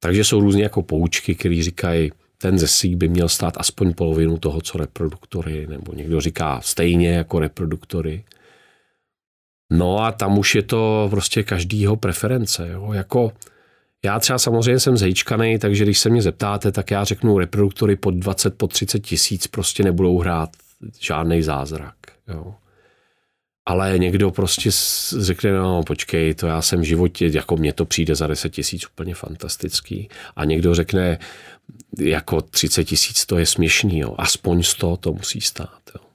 Takže 0.00 0.24
jsou 0.24 0.40
různě 0.40 0.62
jako 0.62 0.82
poučky, 0.82 1.34
které 1.34 1.62
říkají, 1.62 2.12
ten 2.38 2.58
zesík 2.58 2.96
by 2.96 3.08
měl 3.08 3.28
stát 3.28 3.54
aspoň 3.56 3.94
polovinu 3.94 4.38
toho, 4.38 4.60
co 4.60 4.78
reproduktory, 4.78 5.66
nebo 5.66 5.92
někdo 5.92 6.20
říká 6.20 6.60
stejně 6.60 7.10
jako 7.10 7.38
reproduktory. 7.38 8.24
No 9.72 9.98
a 9.98 10.12
tam 10.12 10.38
už 10.38 10.54
je 10.54 10.62
to 10.62 11.06
prostě 11.10 11.42
každýho 11.42 11.96
preference. 11.96 12.68
Jo. 12.68 12.92
Jako 12.92 13.32
já 14.04 14.20
třeba 14.20 14.38
samozřejmě 14.38 14.80
jsem 14.80 14.96
zejčkaný, 14.96 15.58
takže 15.58 15.84
když 15.84 15.98
se 15.98 16.10
mě 16.10 16.22
zeptáte, 16.22 16.72
tak 16.72 16.90
já 16.90 17.04
řeknu 17.04 17.38
reproduktory 17.38 17.96
pod 17.96 18.14
20, 18.14 18.58
po 18.58 18.66
30 18.66 18.98
tisíc 18.98 19.46
prostě 19.46 19.82
nebudou 19.82 20.18
hrát 20.18 20.50
žádný 21.00 21.42
zázrak. 21.42 21.94
Jo. 22.28 22.54
Ale 23.66 23.98
někdo 23.98 24.30
prostě 24.30 24.70
řekne, 25.18 25.52
no 25.52 25.82
počkej, 25.82 26.34
to 26.34 26.46
já 26.46 26.62
jsem 26.62 26.80
v 26.80 26.84
životě, 26.84 27.30
jako 27.32 27.56
mně 27.56 27.72
to 27.72 27.84
přijde 27.84 28.14
za 28.14 28.26
10 28.26 28.50
tisíc 28.50 28.86
úplně 28.86 29.14
fantastický. 29.14 30.08
A 30.36 30.44
někdo 30.44 30.74
řekne, 30.74 31.18
jako 31.98 32.40
30 32.40 32.84
tisíc 32.84 33.26
to 33.26 33.38
je 33.38 33.46
směšný, 33.46 33.98
jo. 33.98 34.14
aspoň 34.18 34.62
100 34.62 34.96
to 34.96 35.12
musí 35.12 35.40
stát. 35.40 35.80
Jo. 35.94 36.07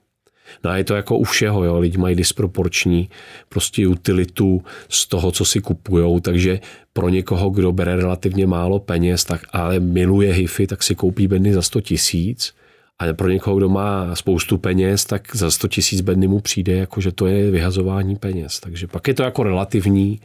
No 0.64 0.72
a 0.72 0.78
je 0.78 0.84
to 0.84 0.96
jako 0.96 1.18
u 1.18 1.24
všeho, 1.24 1.64
jo. 1.64 1.80
lidi 1.80 1.98
mají 1.98 2.16
disproporční 2.16 3.10
prostě 3.50 3.88
utilitu 3.88 4.64
z 4.90 5.08
toho, 5.08 5.32
co 5.32 5.46
si 5.46 5.62
kupujou, 5.62 6.20
takže 6.20 6.60
pro 6.94 7.10
někoho, 7.10 7.50
kdo 7.50 7.72
bere 7.72 7.96
relativně 7.96 8.48
málo 8.48 8.80
peněz, 8.80 9.24
tak 9.24 9.42
ale 9.50 9.80
miluje 9.80 10.34
hify, 10.34 10.68
tak 10.68 10.84
si 10.84 10.96
koupí 10.96 11.28
bedny 11.28 11.54
za 11.54 11.62
100 11.62 11.82
tisíc. 11.82 12.54
A 13.00 13.14
pro 13.14 13.30
někoho, 13.30 13.58
kdo 13.58 13.70
má 13.70 14.16
spoustu 14.16 14.58
peněz, 14.58 15.06
tak 15.06 15.36
za 15.36 15.52
100 15.52 15.68
tisíc 15.68 16.02
bedny 16.02 16.28
mu 16.28 16.40
přijde, 16.40 16.74
jako 16.74 17.02
že 17.02 17.12
to 17.12 17.28
je 17.28 17.52
vyhazování 17.52 18.16
peněz. 18.16 18.60
Takže 18.60 18.88
pak 18.88 19.08
je 19.08 19.14
to 19.14 19.24
jako 19.24 19.44
relativní, 19.44 20.20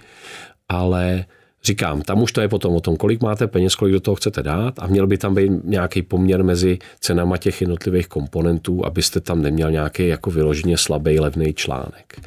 ale 0.69 1.25
Říkám, 1.65 2.03
tam 2.03 2.23
už 2.23 2.33
to 2.33 2.41
je 2.41 2.49
potom 2.49 2.75
o 2.75 2.81
tom, 2.81 2.97
kolik 2.97 3.23
máte 3.23 3.47
peněz, 3.47 3.75
kolik 3.75 3.93
do 3.93 4.01
toho 4.01 4.15
chcete 4.15 4.43
dát 4.43 4.75
a 4.79 4.87
měl 4.87 5.07
by 5.07 5.19
tam 5.19 5.35
být 5.35 5.53
nějaký 5.65 6.03
poměr 6.03 6.45
mezi 6.45 6.79
cenama 7.01 7.37
těch 7.37 7.61
jednotlivých 7.61 8.09
komponentů, 8.09 8.87
abyste 8.87 9.21
tam 9.21 9.43
neměl 9.43 9.71
nějaký 9.71 10.09
jako 10.09 10.31
vyloženě 10.31 10.79
slabý 10.79 11.21
levný 11.21 11.55
článek. 11.55 12.21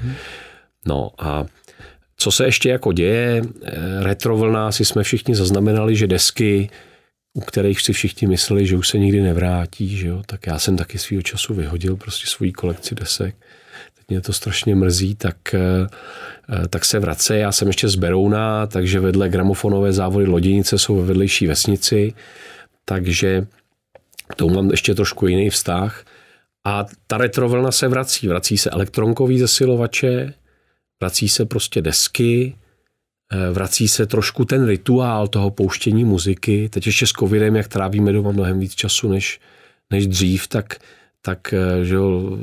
No 0.86 1.12
a 1.18 1.46
co 2.18 2.32
se 2.32 2.46
ještě 2.46 2.70
jako 2.70 2.94
děje, 2.94 3.42
eh, 3.64 3.72
retrovlna 4.04 4.72
si 4.72 4.86
jsme 4.86 5.04
všichni 5.04 5.36
zaznamenali, 5.36 5.96
že 5.96 6.08
desky, 6.08 6.70
u 7.34 7.42
kterých 7.42 7.82
si 7.82 7.94
všichni 7.94 8.28
mysleli, 8.28 8.68
že 8.68 8.78
už 8.78 8.88
se 8.88 8.98
nikdy 9.00 9.22
nevrátí, 9.22 9.98
že 9.98 10.08
jo? 10.08 10.22
tak 10.26 10.48
já 10.48 10.60
jsem 10.60 10.78
taky 10.78 10.98
svýho 10.98 11.22
času 11.22 11.54
vyhodil 11.54 11.96
prostě 11.96 12.28
svoji 12.28 12.52
kolekci 12.52 12.96
desek 12.96 13.36
mě 14.10 14.22
to 14.22 14.34
strašně 14.34 14.76
mrzí, 14.76 15.16
tak, 15.16 15.54
eh, 15.54 15.88
tak 16.68 16.86
se 16.86 17.00
vrace. 17.00 17.38
Já 17.38 17.52
jsem 17.52 17.68
ještě 17.68 17.88
z 17.88 17.96
Berouna, 17.96 18.68
takže 18.68 19.00
vedle 19.00 19.30
gramofonové 19.30 19.94
závody 19.94 20.26
Loděnice 20.26 20.80
jsou 20.80 20.96
ve 20.96 21.06
vedlejší 21.06 21.48
vesnici, 21.48 22.14
takže 22.86 23.48
to 24.36 24.48
mám 24.48 24.72
ještě 24.72 24.96
trošku 24.96 25.28
jiný 25.28 25.50
vztah. 25.50 26.06
A 26.66 26.86
ta 27.08 27.18
retrovlna 27.18 27.72
se 27.72 27.88
vrací. 27.88 28.28
Vrací 28.28 28.58
se 28.58 28.70
elektronkový 28.70 29.40
zesilovače, 29.40 30.34
vrací 31.02 31.30
se 31.30 31.46
prostě 31.46 31.82
desky, 31.82 32.56
eh, 33.32 33.52
vrací 33.52 33.88
se 33.88 34.06
trošku 34.06 34.46
ten 34.46 34.68
rituál 34.68 35.28
toho 35.28 35.52
pouštění 35.52 36.06
muziky. 36.06 36.70
Teď 36.70 36.86
ještě 36.86 37.08
s 37.08 37.10
covidem, 37.10 37.56
jak 37.56 37.68
trávíme 37.68 38.14
doma 38.14 38.32
mnohem 38.32 38.60
víc 38.60 38.76
času 38.76 39.10
než, 39.10 39.40
než 39.92 40.08
dřív, 40.08 40.48
tak 40.48 40.76
tak 41.22 41.54
eh, 41.54 41.86
že 41.86 41.96
jo, 41.96 42.38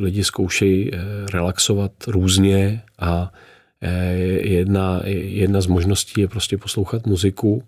lidi 0.00 0.24
zkoušejí 0.24 0.90
eh, 0.94 0.98
relaxovat 1.32 1.92
různě 2.06 2.82
a 2.98 3.32
Jedna, 4.40 5.00
jedna 5.04 5.60
z 5.60 5.66
možností 5.66 6.20
je 6.20 6.28
prostě 6.28 6.58
poslouchat 6.58 7.06
muziku. 7.06 7.62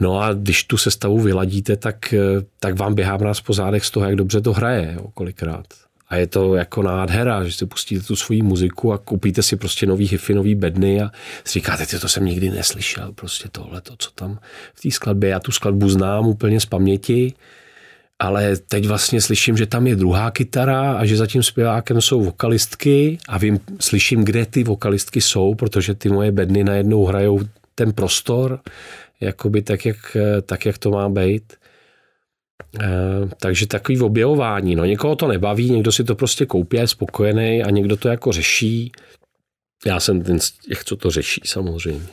No 0.00 0.20
a 0.20 0.32
když 0.32 0.64
tu 0.64 0.76
sestavu 0.76 1.20
vyladíte, 1.20 1.76
tak, 1.76 2.14
tak 2.60 2.78
vám 2.78 2.94
běhá 2.94 3.16
mráz 3.16 3.40
po 3.40 3.52
zádech 3.52 3.84
z 3.84 3.90
toho, 3.90 4.06
jak 4.06 4.16
dobře 4.16 4.40
to 4.40 4.52
hraje, 4.52 4.94
jo, 4.94 5.06
kolikrát. 5.14 5.66
A 6.08 6.16
je 6.16 6.26
to 6.26 6.54
jako 6.54 6.82
nádhera, 6.82 7.44
že 7.44 7.52
si 7.52 7.66
pustíte 7.66 8.06
tu 8.06 8.16
svoji 8.16 8.42
muziku 8.42 8.92
a 8.92 8.98
koupíte 8.98 9.42
si 9.42 9.56
prostě 9.56 9.86
nový 9.86 10.08
hify, 10.08 10.34
nový 10.34 10.54
bedny 10.54 11.02
a 11.02 11.10
si 11.44 11.52
říkáte, 11.58 11.86
ty 11.86 11.98
to 11.98 12.08
jsem 12.08 12.24
nikdy 12.24 12.50
neslyšel, 12.50 13.12
prostě 13.12 13.48
tohle, 13.52 13.80
to, 13.80 13.96
co 13.98 14.10
tam 14.10 14.38
v 14.74 14.80
té 14.80 14.90
skladbě. 14.90 15.30
Já 15.30 15.40
tu 15.40 15.52
skladbu 15.52 15.88
znám 15.88 16.26
úplně 16.26 16.60
z 16.60 16.66
paměti, 16.66 17.32
ale 18.24 18.56
teď 18.56 18.86
vlastně 18.86 19.20
slyším, 19.20 19.56
že 19.56 19.66
tam 19.66 19.86
je 19.86 19.96
druhá 19.96 20.30
kytara 20.30 20.92
a 20.92 21.04
že 21.04 21.16
za 21.16 21.26
tím 21.26 21.42
zpěvákem 21.42 22.00
jsou 22.00 22.24
vokalistky 22.24 23.18
a 23.28 23.38
vím, 23.38 23.60
slyším, 23.80 24.24
kde 24.24 24.46
ty 24.46 24.64
vokalistky 24.64 25.20
jsou, 25.20 25.54
protože 25.54 25.94
ty 25.94 26.08
moje 26.08 26.32
bedny 26.32 26.64
najednou 26.64 27.04
hrajou 27.04 27.40
ten 27.74 27.92
prostor, 27.92 28.60
jakoby 29.20 29.62
tak, 29.62 29.86
jak, 29.86 30.16
tak, 30.42 30.66
jak 30.66 30.78
to 30.78 30.90
má 30.90 31.08
být. 31.08 31.52
E, 32.80 32.88
takže 33.40 33.66
takový 33.66 34.00
objevování. 34.00 34.76
No, 34.76 34.84
někoho 34.84 35.16
to 35.16 35.28
nebaví, 35.28 35.70
někdo 35.70 35.92
si 35.92 36.04
to 36.04 36.14
prostě 36.14 36.46
koupí, 36.46 36.76
je 36.76 36.88
spokojený 36.88 37.62
a 37.62 37.70
někdo 37.70 37.96
to 37.96 38.08
jako 38.08 38.32
řeší. 38.32 38.92
Já 39.86 40.00
jsem 40.00 40.22
ten 40.22 40.40
z 40.40 40.50
těch, 40.50 40.84
co 40.84 40.96
to 40.96 41.10
řeší 41.10 41.40
samozřejmě. 41.44 42.06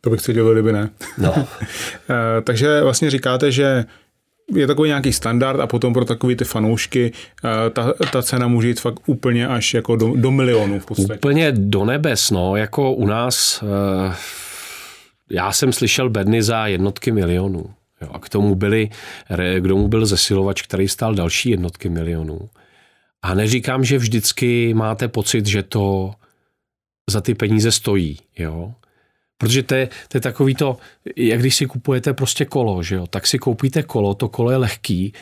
To 0.00 0.10
bych 0.10 0.20
se 0.20 0.32
dělal, 0.32 0.52
kdyby 0.52 0.72
ne. 0.72 0.90
No. 1.18 1.34
e, 2.38 2.42
takže 2.42 2.80
vlastně 2.80 3.10
říkáte, 3.10 3.52
že 3.52 3.84
je 4.52 4.66
takový 4.66 4.88
nějaký 4.88 5.12
standard 5.12 5.60
a 5.60 5.66
potom 5.66 5.92
pro 5.92 6.04
takový 6.04 6.36
ty 6.36 6.44
fanoušky 6.44 7.12
eh, 7.44 7.70
ta, 7.70 7.92
ta 8.12 8.22
cena 8.22 8.48
může 8.48 8.68
jít 8.68 8.80
fakt 8.80 9.00
úplně 9.06 9.48
až 9.48 9.74
jako 9.74 9.96
do, 9.96 10.12
do 10.16 10.30
milionů 10.30 10.80
v 10.80 10.86
podstatě. 10.86 11.14
Úplně 11.14 11.52
do 11.52 11.84
nebes, 11.84 12.30
no, 12.30 12.56
jako 12.56 12.92
u 12.92 13.06
nás, 13.06 13.62
eh, 13.62 14.14
já 15.30 15.52
jsem 15.52 15.72
slyšel 15.72 16.10
bedny 16.10 16.42
za 16.42 16.66
jednotky 16.66 17.12
milionů. 17.12 17.70
Jo, 18.02 18.08
a 18.12 18.18
k 18.18 18.28
tomu, 18.28 18.54
byli, 18.54 18.90
k 19.60 19.68
tomu 19.68 19.88
byl 19.88 20.06
zesilovač, 20.06 20.62
který 20.62 20.88
stál 20.88 21.14
další 21.14 21.50
jednotky 21.50 21.88
milionů. 21.88 22.40
A 23.22 23.34
neříkám, 23.34 23.84
že 23.84 23.98
vždycky 23.98 24.74
máte 24.74 25.08
pocit, 25.08 25.46
že 25.46 25.62
to 25.62 26.14
za 27.10 27.20
ty 27.20 27.34
peníze 27.34 27.72
stojí. 27.72 28.18
Jo? 28.38 28.74
Protože 29.38 29.62
to 29.62 29.74
je, 29.74 29.88
to 30.08 30.16
je 30.16 30.20
takový 30.20 30.54
to, 30.54 30.76
jak 31.16 31.40
když 31.40 31.56
si 31.56 31.66
kupujete 31.66 32.12
prostě 32.12 32.44
kolo, 32.44 32.82
že 32.82 32.94
jo, 32.94 33.06
tak 33.06 33.26
si 33.26 33.38
koupíte 33.38 33.82
kolo, 33.82 34.14
to 34.14 34.28
kolo 34.28 34.50
je 34.50 34.56
lehký 34.56 35.12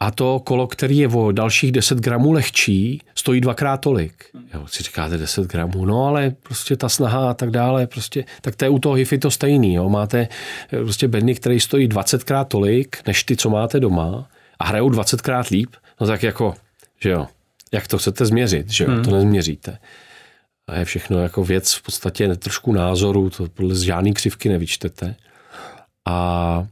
a 0.00 0.10
to 0.10 0.40
kolo, 0.40 0.66
který 0.66 0.98
je 0.98 1.08
o 1.08 1.32
dalších 1.32 1.72
10 1.72 1.98
gramů 1.98 2.32
lehčí, 2.32 3.02
stojí 3.14 3.40
dvakrát 3.40 3.76
tolik. 3.76 4.24
Jo, 4.54 4.66
si 4.66 4.82
říkáte 4.82 5.18
10 5.18 5.46
gramů, 5.46 5.84
no 5.84 6.06
ale 6.06 6.30
prostě 6.42 6.76
ta 6.76 6.88
snaha 6.88 7.30
a 7.30 7.34
tak 7.34 7.50
dále, 7.50 7.86
prostě, 7.86 8.24
tak 8.40 8.56
to 8.56 8.64
je 8.64 8.68
u 8.68 8.78
toho 8.78 8.94
HIFI 8.94 9.18
to 9.18 9.30
stejný. 9.30 9.74
Jo. 9.74 9.88
Máte 9.88 10.28
eh, 10.72 10.76
prostě 10.76 11.08
bedny, 11.08 11.34
který 11.34 11.60
stojí 11.60 11.88
20 11.88 12.24
krát 12.24 12.44
tolik, 12.44 12.96
než 13.06 13.24
ty, 13.24 13.36
co 13.36 13.50
máte 13.50 13.80
doma 13.80 14.28
a 14.58 14.64
hrajou 14.64 14.88
20 14.88 15.22
krát 15.22 15.48
líp, 15.48 15.76
no 16.00 16.06
tak 16.06 16.22
jako, 16.22 16.54
že 17.00 17.10
jo, 17.10 17.26
jak 17.72 17.86
to 17.86 17.98
chcete 17.98 18.26
změřit, 18.26 18.70
že 18.70 18.84
jo, 18.84 18.90
hmm. 18.90 19.04
to 19.04 19.10
nezměříte. 19.10 19.78
A 20.68 20.78
je 20.78 20.84
všechno 20.84 21.22
jako 21.22 21.44
věc 21.44 21.72
v 21.72 21.82
podstatě 21.82 22.36
trošku 22.36 22.72
názoru, 22.72 23.30
to 23.30 23.48
podle 23.48 23.74
žádný 23.74 24.14
křivky 24.14 24.48
nevyčtete. 24.48 25.14
A, 26.08 26.66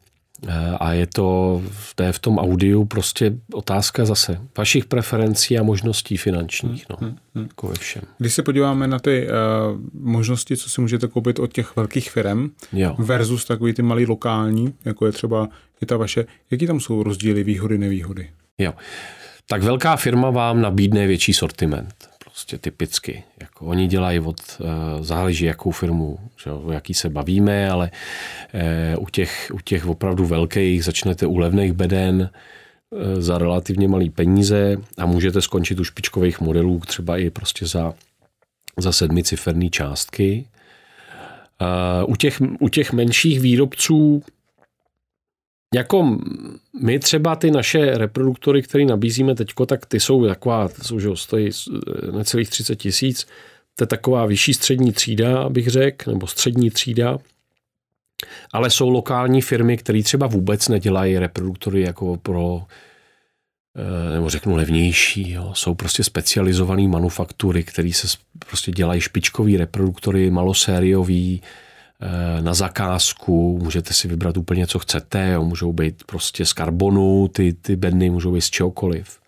a 0.81 0.93
je 0.93 1.07
to, 1.07 1.63
to 1.95 2.03
je 2.03 2.13
v 2.13 2.19
tom 2.19 2.39
audiu 2.39 2.85
prostě 2.85 3.33
otázka 3.53 4.05
zase 4.05 4.41
vašich 4.59 4.85
preferencí 4.85 5.59
a 5.59 5.63
možností 5.63 6.17
finančních, 6.17 6.87
no, 6.91 6.97
hmm, 7.01 7.17
hmm. 7.35 7.45
jako 7.45 7.67
ve 7.67 7.75
všem. 7.75 8.03
Když 8.19 8.35
se 8.35 8.43
podíváme 8.43 8.87
na 8.87 8.99
ty 8.99 9.29
uh, 9.29 9.81
možnosti, 9.93 10.57
co 10.57 10.71
si 10.71 10.81
můžete 10.81 11.09
koupit 11.09 11.39
od 11.39 11.53
těch 11.53 11.77
velkých 11.77 12.11
firm 12.11 12.51
jo. 12.73 12.97
versus 12.99 13.45
takový 13.45 13.73
ty 13.73 13.83
malý 13.83 14.07
lokální, 14.07 14.75
jako 14.85 15.07
je 15.07 15.13
třeba 15.13 15.49
i 15.83 15.87
ta 15.87 15.97
vaše, 15.97 16.25
jaký 16.51 16.67
tam 16.67 16.81
jsou 16.81 17.03
rozdíly, 17.03 17.45
výhody, 17.45 17.79
nevýhody? 17.79 18.31
Jo. 18.59 18.75
Tak 19.47 19.63
velká 19.63 19.97
firma 19.97 20.31
vám 20.31 20.61
nabídne 20.61 21.07
větší 21.07 21.33
sortiment 21.33 22.16
prostě 22.37 22.59
typicky. 22.59 23.23
Jako 23.41 23.67
oni 23.67 23.87
dělají 23.87 24.21
od, 24.21 24.41
uh, 24.61 24.67
záleží 25.05 25.45
jakou 25.45 25.71
firmu, 25.71 26.19
že, 26.45 26.53
o 26.53 26.73
jaký 26.73 26.95
se 26.95 27.09
bavíme, 27.09 27.71
ale 27.71 27.91
uh, 28.97 29.03
u, 29.03 29.07
těch, 29.11 29.53
u 29.55 29.61
těch 29.61 29.87
opravdu 29.87 30.27
velkých 30.27 30.85
začnete 30.85 31.27
u 31.27 31.37
levných 31.37 31.73
beden 31.73 32.31
uh, 32.91 33.21
za 33.21 33.39
relativně 33.39 33.89
malý 33.89 34.11
peníze 34.11 34.77
a 34.99 35.07
můžete 35.07 35.43
skončit 35.43 35.81
u 35.81 35.85
špičkových 35.85 36.41
modelů 36.41 36.81
třeba 36.87 37.19
i 37.19 37.31
prostě 37.31 37.67
za, 37.67 37.95
za 38.79 38.93
sedmiciferné 38.93 39.69
částky. 39.71 40.47
U, 42.07 42.17
těch, 42.17 42.43
u 42.61 42.69
těch 42.69 42.93
menších 42.93 43.41
výrobců 43.41 44.23
jako 45.75 46.19
my 46.83 46.99
třeba 46.99 47.37
ty 47.37 47.51
naše 47.51 47.99
reproduktory, 47.99 48.63
které 48.63 48.85
nabízíme 48.85 49.35
teď, 49.35 49.49
tak 49.67 49.87
ty 49.87 50.01
jsou 50.01 50.27
taková, 50.27 50.69
jsou, 50.83 51.01
že 51.01 51.09
stojí 51.15 51.51
necelých 52.13 52.51
30 52.51 52.77
tisíc, 52.77 53.27
to 53.75 53.83
je 53.83 53.87
taková 53.87 54.27
vyšší 54.27 54.55
střední 54.55 54.93
třída, 54.93 55.49
bych 55.49 55.69
řekl, 55.69 56.11
nebo 56.11 56.27
střední 56.27 56.71
třída, 56.71 57.19
ale 58.53 58.71
jsou 58.71 58.91
lokální 58.91 59.43
firmy, 59.43 59.77
které 59.77 60.03
třeba 60.03 60.27
vůbec 60.27 60.69
nedělají 60.69 61.19
reproduktory 61.19 61.81
jako 61.81 62.17
pro, 62.17 62.63
eh, 63.77 64.15
nebo 64.15 64.31
řeknu 64.31 64.57
levnější, 64.57 65.31
jo. 65.31 65.53
jsou 65.55 65.75
prostě 65.75 66.05
specializované 66.05 66.89
manufaktury, 66.89 67.65
které 67.65 67.93
se 67.93 68.09
prostě 68.49 68.73
dělají 68.73 69.01
špičkový 69.01 69.57
reproduktory, 69.57 70.31
malosériový, 70.31 71.43
Eh, 71.43 71.66
na 72.41 72.55
zakázku, 72.55 73.59
můžete 73.63 73.95
si 73.95 74.09
vybrat 74.09 74.37
úplně, 74.37 74.67
co 74.67 74.79
chcete, 74.79 75.31
jo. 75.31 75.45
můžou 75.45 75.73
být 75.73 76.05
prostě 76.05 76.47
z 76.47 76.53
karbonu, 76.53 77.29
ty, 77.29 77.53
ty 77.53 77.77
bedny 77.77 78.11
můžou 78.11 78.33
být 78.33 78.41
z 78.41 78.51
čehokoliv. 78.51 79.21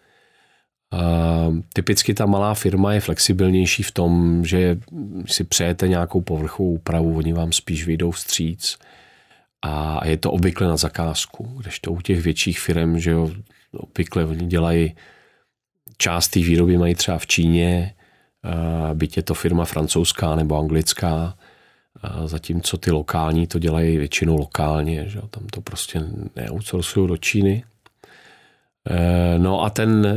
Uh, 0.94 1.58
typicky 1.72 2.14
ta 2.14 2.26
malá 2.26 2.54
firma 2.54 2.92
je 2.92 3.00
flexibilnější 3.00 3.82
v 3.82 3.92
tom, 3.92 4.44
že 4.44 4.78
si 5.26 5.44
přejete 5.44 5.88
nějakou 5.88 6.20
povrchovou 6.20 6.72
úpravu, 6.72 7.16
oni 7.16 7.32
vám 7.32 7.52
spíš 7.52 7.86
vyjdou 7.86 8.10
vstříc 8.10 8.78
a 9.62 10.06
je 10.06 10.16
to 10.16 10.32
obvykle 10.32 10.68
na 10.68 10.76
zakázku, 10.76 11.44
kdežto 11.44 11.92
u 11.92 12.00
těch 12.00 12.20
větších 12.20 12.60
firm, 12.60 12.98
že 12.98 13.10
jo, 13.10 13.30
obvykle 13.72 14.24
oni 14.24 14.46
dělají 14.46 14.96
část 15.98 16.28
té 16.28 16.40
výroby 16.40 16.78
mají 16.78 16.94
třeba 16.94 17.18
v 17.18 17.26
Číně, 17.26 17.94
uh, 18.44 18.94
byť 18.94 19.16
je 19.16 19.22
to 19.22 19.34
firma 19.34 19.64
francouzská 19.64 20.34
nebo 20.34 20.58
anglická, 20.58 21.34
zatímco 22.24 22.76
ty 22.76 22.90
lokální 22.90 23.46
to 23.46 23.58
dělají 23.58 23.96
většinou 23.96 24.36
lokálně, 24.36 25.08
že 25.08 25.20
tam 25.30 25.46
to 25.46 25.60
prostě 25.60 26.02
neoutsourcují 26.36 27.08
do 27.08 27.16
Číny. 27.16 27.64
E, 28.90 29.38
no 29.38 29.62
a 29.62 29.70
ten 29.70 30.06
e, 30.06 30.14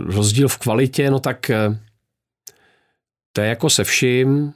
rozdíl 0.00 0.48
v 0.48 0.58
kvalitě, 0.58 1.10
no 1.10 1.20
tak 1.20 1.50
e, 1.50 1.78
to 3.32 3.40
je 3.40 3.48
jako 3.48 3.70
se 3.70 3.84
vším, 3.84 4.52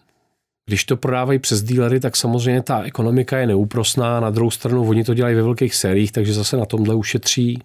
když 0.66 0.84
to 0.84 0.96
prodávají 0.96 1.38
přes 1.38 1.62
dílery, 1.62 2.00
tak 2.00 2.16
samozřejmě 2.16 2.62
ta 2.62 2.82
ekonomika 2.82 3.38
je 3.38 3.46
neúprosná, 3.46 4.20
na 4.20 4.30
druhou 4.30 4.50
stranu 4.50 4.88
oni 4.88 5.04
to 5.04 5.14
dělají 5.14 5.34
ve 5.34 5.42
velkých 5.42 5.74
sériích, 5.74 6.12
takže 6.12 6.34
zase 6.34 6.56
na 6.56 6.64
tomhle 6.64 6.94
ušetří. 6.94 7.62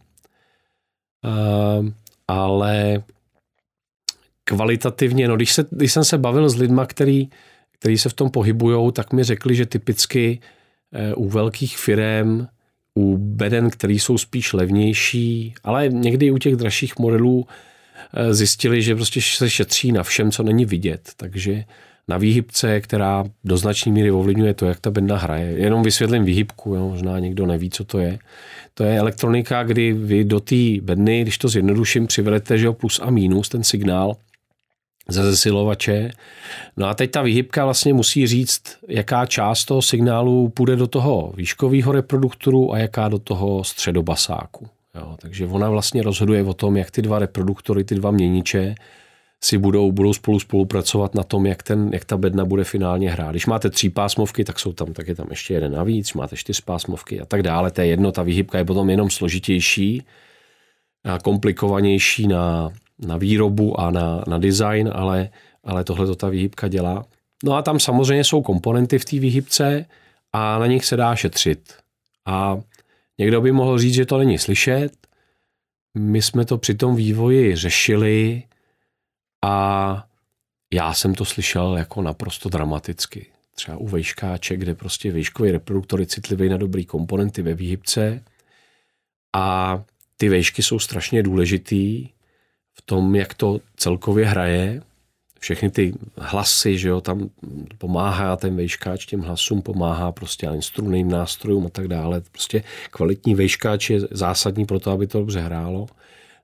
Ale 2.27 3.03
kvalitativně, 4.43 5.27
no 5.27 5.35
když, 5.35 5.53
se, 5.53 5.65
když 5.71 5.93
jsem 5.93 6.03
se 6.03 6.17
bavil 6.17 6.49
s 6.49 6.55
lidma, 6.55 6.85
který 6.85 7.29
který 7.79 7.97
se 7.97 8.09
v 8.09 8.13
tom 8.13 8.29
pohybují, 8.29 8.91
tak 8.91 9.13
mi 9.13 9.23
řekli, 9.23 9.55
že 9.55 9.65
typicky 9.65 10.39
eh, 10.93 11.13
u 11.13 11.29
velkých 11.29 11.77
firm, 11.77 12.47
u 12.95 13.17
beden, 13.17 13.69
které 13.69 13.93
jsou 13.93 14.17
spíš 14.17 14.53
levnější, 14.53 15.53
ale 15.63 15.89
někdy 15.89 16.31
u 16.31 16.37
těch 16.37 16.55
dražších 16.55 16.99
modelů 16.99 17.47
eh, 18.13 18.33
zjistili, 18.33 18.81
že 18.81 18.95
prostě 18.95 19.21
se 19.21 19.49
šetří 19.49 19.91
na 19.91 20.03
všem, 20.03 20.31
co 20.31 20.43
není 20.43 20.65
vidět. 20.65 21.11
Takže 21.17 21.63
na 22.07 22.17
výhybce, 22.17 22.81
která 22.81 23.23
do 23.43 23.57
značné 23.57 23.91
míry 23.91 24.11
ovlivňuje 24.11 24.53
to, 24.53 24.65
jak 24.65 24.79
ta 24.79 24.91
bedna 24.91 25.17
hraje. 25.17 25.51
Jenom 25.51 25.83
vysvětlím 25.83 26.23
výhybku, 26.23 26.75
jo, 26.75 26.89
možná 26.89 27.19
někdo 27.19 27.45
neví, 27.45 27.69
co 27.69 27.83
to 27.83 27.99
je. 27.99 28.19
To 28.73 28.83
je 28.83 28.97
elektronika, 28.97 29.63
kdy 29.63 29.93
vy 29.93 30.23
do 30.23 30.39
té 30.39 30.55
bedny, 30.81 31.21
když 31.21 31.37
to 31.37 31.47
zjednoduším, 31.47 32.07
přivedete 32.07 32.57
že 32.57 32.65
jo, 32.65 32.73
plus 32.73 32.99
a 33.03 33.09
minus, 33.09 33.49
ten 33.49 33.63
signál, 33.63 34.15
ze 35.09 35.23
zesilovače. 35.23 36.11
No 36.77 36.87
a 36.87 36.93
teď 36.93 37.11
ta 37.11 37.21
výhybka 37.21 37.63
vlastně 37.65 37.93
musí 37.93 38.27
říct, 38.27 38.63
jaká 38.87 39.25
část 39.25 39.65
toho 39.65 39.81
signálu 39.81 40.49
půjde 40.49 40.75
do 40.75 40.87
toho 40.87 41.33
výškového 41.35 41.91
reproduktoru 41.91 42.73
a 42.73 42.77
jaká 42.77 43.07
do 43.07 43.19
toho 43.19 43.63
středobasáku. 43.63 44.67
Jo, 44.95 45.15
takže 45.19 45.45
ona 45.45 45.69
vlastně 45.69 46.03
rozhoduje 46.03 46.43
o 46.43 46.53
tom, 46.53 46.77
jak 46.77 46.91
ty 46.91 47.01
dva 47.01 47.19
reproduktory, 47.19 47.83
ty 47.83 47.95
dva 47.95 48.11
měniče 48.11 48.75
si 49.43 49.57
budou, 49.57 49.91
budou 49.91 50.13
spolu 50.13 50.39
spolupracovat 50.39 51.15
na 51.15 51.23
tom, 51.23 51.45
jak, 51.45 51.63
ten, 51.63 51.89
jak 51.93 52.05
ta 52.05 52.17
bedna 52.17 52.45
bude 52.45 52.63
finálně 52.63 53.11
hrát. 53.11 53.31
Když 53.31 53.45
máte 53.45 53.69
tří 53.69 53.89
pásmovky, 53.89 54.43
tak 54.43 54.59
jsou 54.59 54.73
tam, 54.73 54.93
tak 54.93 55.07
je 55.07 55.15
tam 55.15 55.27
ještě 55.29 55.53
jeden 55.53 55.71
navíc, 55.71 56.13
máte 56.13 56.35
čtyř 56.35 56.61
pásmovky 56.61 57.21
a 57.21 57.25
tak 57.25 57.43
dále. 57.43 57.71
To 57.71 57.81
je 57.81 57.87
jedno, 57.87 58.11
ta 58.11 58.23
výhybka 58.23 58.57
je 58.57 58.65
potom 58.65 58.89
jenom 58.89 59.09
složitější 59.09 60.03
a 61.03 61.19
komplikovanější 61.19 62.27
na, 62.27 62.71
na 62.99 63.17
výrobu 63.17 63.79
a 63.79 63.91
na, 63.91 64.23
na 64.27 64.37
design, 64.37 64.91
ale, 64.93 65.29
ale 65.63 65.83
tohle 65.83 66.05
to 66.07 66.15
ta 66.15 66.29
výhybka 66.29 66.67
dělá. 66.67 67.05
No 67.43 67.53
a 67.53 67.61
tam 67.61 67.79
samozřejmě 67.79 68.23
jsou 68.23 68.41
komponenty 68.41 68.99
v 68.99 69.05
té 69.05 69.19
výhybce 69.19 69.85
a 70.33 70.59
na 70.59 70.67
nich 70.67 70.85
se 70.85 70.97
dá 70.97 71.15
šetřit. 71.15 71.73
A 72.25 72.59
někdo 73.17 73.41
by 73.41 73.51
mohl 73.51 73.79
říct, 73.79 73.93
že 73.93 74.05
to 74.05 74.17
není 74.17 74.37
slyšet. 74.37 74.91
My 75.97 76.21
jsme 76.21 76.45
to 76.45 76.57
při 76.57 76.73
tom 76.73 76.95
vývoji 76.95 77.55
řešili 77.55 78.43
a 79.45 80.05
já 80.73 80.93
jsem 80.93 81.15
to 81.15 81.25
slyšel 81.25 81.77
jako 81.77 82.01
naprosto 82.01 82.49
dramaticky. 82.49 83.25
Třeba 83.55 83.77
u 83.77 83.87
vejškáče, 83.87 84.57
kde 84.57 84.75
prostě 84.75 85.11
vejškový 85.11 85.51
reproduktor 85.51 85.99
je 85.99 86.05
citlivý 86.05 86.49
na 86.49 86.57
dobrý 86.57 86.85
komponenty 86.85 87.41
ve 87.41 87.53
výhybce 87.53 88.23
a 89.35 89.83
ty 90.17 90.29
vejšky 90.29 90.63
jsou 90.63 90.79
strašně 90.79 91.23
důležitý 91.23 92.09
v 92.75 92.81
tom, 92.81 93.15
jak 93.15 93.33
to 93.33 93.59
celkově 93.77 94.25
hraje. 94.25 94.81
Všechny 95.39 95.69
ty 95.69 95.93
hlasy, 96.17 96.77
že 96.77 96.89
jo, 96.89 97.01
tam 97.01 97.29
pomáhá 97.77 98.35
ten 98.35 98.55
vejškáč, 98.55 99.05
těm 99.05 99.21
hlasům 99.21 99.61
pomáhá 99.61 100.11
prostě 100.11 100.49
strunným 100.59 101.09
nástrojům 101.11 101.65
a 101.65 101.69
tak 101.69 101.87
dále. 101.87 102.21
Prostě 102.31 102.63
kvalitní 102.91 103.35
vejškáč 103.35 103.89
je 103.89 103.99
zásadní 104.11 104.65
pro 104.65 104.79
to, 104.79 104.91
aby 104.91 105.07
to 105.07 105.19
dobře 105.19 105.39
hrálo. 105.39 105.87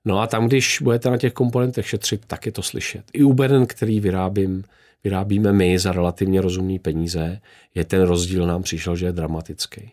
No 0.04 0.20
a 0.20 0.26
tam, 0.26 0.46
když 0.46 0.78
budete 0.82 1.10
na 1.10 1.16
těch 1.16 1.32
komponentech 1.32 1.88
šetřit, 1.88 2.22
tak 2.26 2.46
je 2.46 2.52
to 2.52 2.62
slyšet. 2.62 3.04
I 3.12 3.22
u 3.22 3.32
beden, 3.32 3.66
který 3.66 4.00
vyrábím, 4.00 4.64
vyrábíme 5.04 5.52
my 5.52 5.78
za 5.78 5.92
relativně 5.92 6.40
rozumné 6.40 6.78
peníze, 6.78 7.40
je 7.74 7.84
ten 7.84 8.02
rozdíl 8.02 8.46
nám 8.46 8.62
přišel, 8.62 8.96
že 8.96 9.06
je 9.06 9.12
dramatický. 9.12 9.92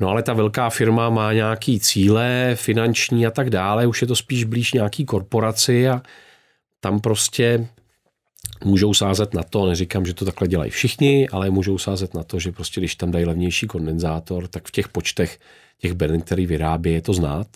No 0.00 0.08
ale 0.08 0.22
ta 0.22 0.32
velká 0.32 0.70
firma 0.70 1.10
má 1.10 1.32
nějaký 1.32 1.80
cíle 1.80 2.52
finanční 2.54 3.26
a 3.26 3.30
tak 3.30 3.50
dále, 3.50 3.86
už 3.86 4.00
je 4.00 4.06
to 4.06 4.16
spíš 4.16 4.44
blíž 4.44 4.72
nějaký 4.72 5.04
korporaci 5.04 5.88
a 5.88 6.02
tam 6.80 7.00
prostě 7.00 7.68
můžou 8.64 8.94
sázet 8.94 9.34
na 9.34 9.42
to, 9.42 9.66
neříkám, 9.66 10.06
že 10.06 10.14
to 10.14 10.24
takhle 10.24 10.48
dělají 10.48 10.70
všichni, 10.70 11.28
ale 11.28 11.50
můžou 11.50 11.78
sázet 11.78 12.14
na 12.14 12.22
to, 12.22 12.38
že 12.38 12.52
prostě 12.52 12.80
když 12.80 12.94
tam 12.94 13.10
dají 13.10 13.24
levnější 13.24 13.66
kondenzátor, 13.66 14.48
tak 14.48 14.68
v 14.68 14.70
těch 14.70 14.88
počtech 14.88 15.38
těch 15.78 15.92
beren, 15.92 16.20
který 16.20 16.46
vyrábí, 16.46 16.92
je 16.92 17.02
to 17.02 17.14
znát. 17.14 17.46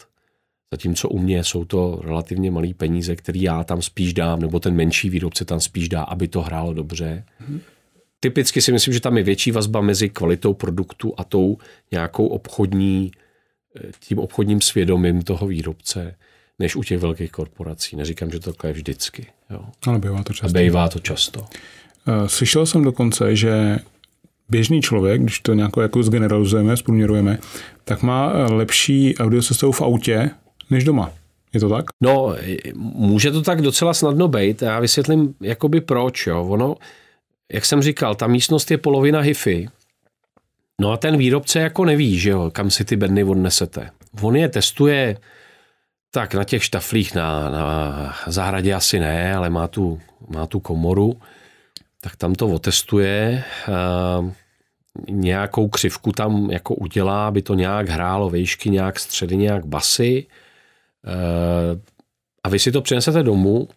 Zatímco 0.72 1.08
u 1.08 1.18
mě 1.18 1.44
jsou 1.44 1.64
to 1.64 2.00
relativně 2.04 2.50
malé 2.50 2.74
peníze, 2.74 3.16
které 3.16 3.38
já 3.38 3.64
tam 3.64 3.82
spíš 3.82 4.14
dám, 4.14 4.40
nebo 4.40 4.60
ten 4.60 4.74
menší 4.74 5.10
výrobce 5.10 5.44
tam 5.44 5.60
spíš 5.60 5.88
dá, 5.88 6.02
aby 6.02 6.28
to 6.28 6.42
hrálo 6.42 6.74
dobře. 6.74 7.24
Mm-hmm. 7.42 7.60
Typicky 8.20 8.62
si 8.62 8.72
myslím, 8.72 8.94
že 8.94 9.00
tam 9.00 9.16
je 9.16 9.22
větší 9.22 9.50
vazba 9.50 9.80
mezi 9.80 10.08
kvalitou 10.08 10.54
produktu 10.54 11.14
a 11.16 11.24
tou 11.24 11.58
nějakou 11.92 12.26
obchodní, 12.26 13.10
eh, 13.76 13.90
tím 14.00 14.18
obchodním 14.18 14.60
svědomím 14.60 15.22
toho 15.22 15.46
výrobce, 15.46 16.14
než 16.58 16.76
u 16.76 16.82
těch 16.82 16.98
velkých 16.98 17.32
korporací. 17.32 17.96
Neříkám, 17.96 18.30
že 18.30 18.40
to 18.40 18.52
takhle 18.52 18.70
je 18.70 18.74
vždycky. 18.74 19.26
Jo. 19.50 19.64
Ale 19.86 19.98
bývá 19.98 20.22
to 20.22 20.32
často. 20.32 20.58
A 20.58 20.62
bývá 20.62 20.88
to 20.88 20.98
často. 20.98 21.44
Eh, 22.08 22.28
slyšel 22.28 22.66
jsem 22.66 22.84
dokonce, 22.84 23.36
že 23.36 23.78
běžný 24.48 24.82
člověk, 24.82 25.22
když 25.22 25.40
to 25.40 25.54
nějak 25.54 25.72
jako 25.80 26.02
zgeneralizujeme, 26.02 26.76
zprůměrujeme, 26.76 27.38
tak 27.84 28.02
má 28.02 28.32
eh, 28.32 28.52
lepší 28.52 29.18
audiosestavu 29.18 29.72
v 29.72 29.82
autě 29.82 30.30
než 30.70 30.84
doma. 30.84 31.12
Je 31.52 31.60
to 31.60 31.68
tak? 31.68 31.84
No, 32.00 32.36
může 32.74 33.30
to 33.30 33.42
tak 33.42 33.62
docela 33.62 33.94
snadno 33.94 34.28
být. 34.28 34.62
Já 34.62 34.80
vysvětlím, 34.80 35.34
jakoby 35.40 35.80
proč. 35.80 36.26
Jo. 36.26 36.44
Ono, 36.44 36.76
jak 37.52 37.64
jsem 37.64 37.82
říkal, 37.82 38.14
ta 38.14 38.26
místnost 38.26 38.70
je 38.70 38.78
polovina 38.78 39.20
HIFI. 39.20 39.68
No 40.80 40.92
a 40.92 40.96
ten 40.96 41.16
výrobce 41.16 41.60
jako 41.60 41.84
neví, 41.84 42.18
že 42.18 42.30
jo, 42.30 42.50
kam 42.50 42.70
si 42.70 42.84
ty 42.84 42.96
bedny 42.96 43.24
odnesete. 43.24 43.90
On 44.22 44.36
je 44.36 44.48
testuje 44.48 45.16
tak 46.10 46.34
na 46.34 46.44
těch 46.44 46.64
štaflích 46.64 47.14
na, 47.14 47.50
na 47.50 48.16
zahradě 48.26 48.74
asi 48.74 49.00
ne, 49.00 49.34
ale 49.34 49.50
má 49.50 49.68
tu, 49.68 50.00
má 50.28 50.46
tu 50.46 50.60
komoru, 50.60 51.20
tak 52.00 52.16
tam 52.16 52.34
to 52.34 52.48
otestuje. 52.48 53.44
Uh, 53.68 54.30
nějakou 55.08 55.68
křivku 55.68 56.12
tam 56.12 56.50
jako 56.50 56.74
udělá, 56.74 57.28
aby 57.28 57.42
to 57.42 57.54
nějak 57.54 57.88
hrálo 57.88 58.30
vejšky, 58.30 58.70
nějak 58.70 58.98
středy, 58.98 59.36
nějak 59.36 59.66
basy. 59.66 60.26
Uh, 61.06 61.80
a 62.44 62.48
vy 62.48 62.58
si 62.58 62.72
to 62.72 62.82
přinesete 62.82 63.22
domů 63.22 63.68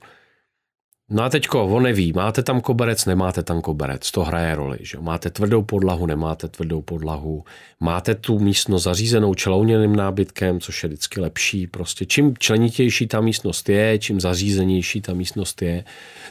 No 1.14 1.24
a 1.24 1.30
teďko, 1.30 1.66
on 1.66 1.84
neví, 1.84 2.14
máte 2.14 2.44
tam 2.44 2.62
koberec, 2.62 3.06
nemáte 3.06 3.44
tam 3.44 3.62
koberec, 3.62 4.12
to 4.12 4.24
hraje 4.24 4.56
roli. 4.56 4.78
Že? 4.82 4.98
Máte 5.00 5.30
tvrdou 5.30 5.62
podlahu, 5.62 6.06
nemáte 6.06 6.48
tvrdou 6.48 6.82
podlahu, 6.82 7.44
máte 7.80 8.16
tu 8.16 8.40
místnost 8.40 8.84
zařízenou 8.84 9.34
čelouněným 9.34 9.96
nábytkem, 9.96 10.60
což 10.60 10.84
je 10.84 10.90
vždycky 10.90 11.22
lepší. 11.22 11.68
Prostě 11.68 12.06
čím 12.06 12.38
členitější 12.38 13.08
ta 13.08 13.22
místnost 13.22 13.70
je, 13.70 14.00
čím 14.00 14.22
zařízenější 14.22 15.02
ta 15.02 15.14
místnost 15.14 15.62
je, 15.62 15.84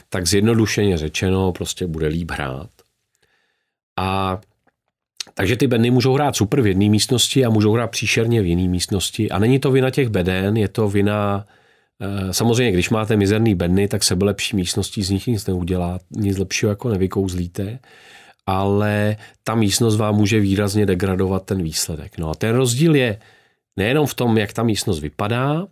tak 0.09 0.27
zjednodušeně 0.27 0.97
řečeno 0.97 1.51
prostě 1.51 1.87
bude 1.87 2.07
líp 2.07 2.31
hrát. 2.31 2.69
A 3.97 4.39
takže 5.33 5.55
ty 5.55 5.67
bedny 5.67 5.91
můžou 5.91 6.13
hrát 6.13 6.35
super 6.35 6.61
v 6.61 6.67
jedné 6.67 6.89
místnosti 6.89 7.45
a 7.45 7.49
můžou 7.49 7.73
hrát 7.73 7.87
příšerně 7.87 8.41
v 8.41 8.45
jiné 8.45 8.67
místnosti. 8.67 9.31
A 9.31 9.39
není 9.39 9.59
to 9.59 9.71
vina 9.71 9.89
těch 9.89 10.09
beden, 10.09 10.57
je 10.57 10.67
to 10.67 10.89
vina 10.89 11.45
samozřejmě, 12.31 12.71
když 12.71 12.89
máte 12.89 13.15
mizerný 13.15 13.55
bedny, 13.55 13.87
tak 13.87 14.03
sebe 14.03 14.25
lepší 14.25 14.55
místností 14.55 15.03
z 15.03 15.09
nich 15.09 15.27
nic 15.27 15.47
neudělá, 15.47 15.99
nic 16.11 16.37
lepšího 16.37 16.69
jako 16.69 16.89
nevykouzlíte, 16.89 17.79
ale 18.45 19.17
ta 19.43 19.55
místnost 19.55 19.97
vám 19.97 20.15
může 20.15 20.39
výrazně 20.39 20.85
degradovat 20.85 21.45
ten 21.45 21.63
výsledek. 21.63 22.17
No 22.17 22.29
a 22.29 22.35
ten 22.35 22.55
rozdíl 22.55 22.95
je 22.95 23.19
nejenom 23.77 24.07
v 24.07 24.13
tom, 24.13 24.37
jak 24.37 24.53
ta 24.53 24.63
místnost 24.63 24.99
vypadá, 24.99 25.67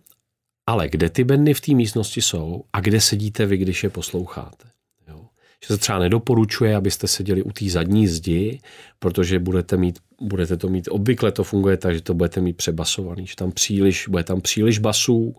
ale 0.66 0.88
kde 0.88 1.10
ty 1.10 1.24
bedny 1.24 1.54
v 1.54 1.60
té 1.60 1.74
místnosti 1.74 2.22
jsou 2.22 2.64
a 2.72 2.80
kde 2.80 3.00
sedíte 3.00 3.46
vy, 3.46 3.56
když 3.56 3.84
je 3.84 3.90
posloucháte. 3.90 4.68
Jo. 5.08 5.24
Že 5.64 5.66
se 5.66 5.78
třeba 5.78 5.98
nedoporučuje, 5.98 6.76
abyste 6.76 7.06
seděli 7.06 7.42
u 7.42 7.52
té 7.52 7.68
zadní 7.68 8.06
zdi, 8.06 8.60
protože 8.98 9.38
budete, 9.38 9.76
mít, 9.76 9.98
budete 10.20 10.56
to 10.56 10.68
mít, 10.68 10.88
obvykle 10.90 11.32
to 11.32 11.44
funguje 11.44 11.76
tak, 11.76 11.94
že 11.94 12.00
to 12.00 12.14
budete 12.14 12.40
mít 12.40 12.56
přebasovaný, 12.56 13.26
že 13.26 13.36
tam 13.36 13.52
příliš, 13.52 14.08
bude 14.08 14.24
tam 14.24 14.40
příliš 14.40 14.78
basů, 14.78 15.36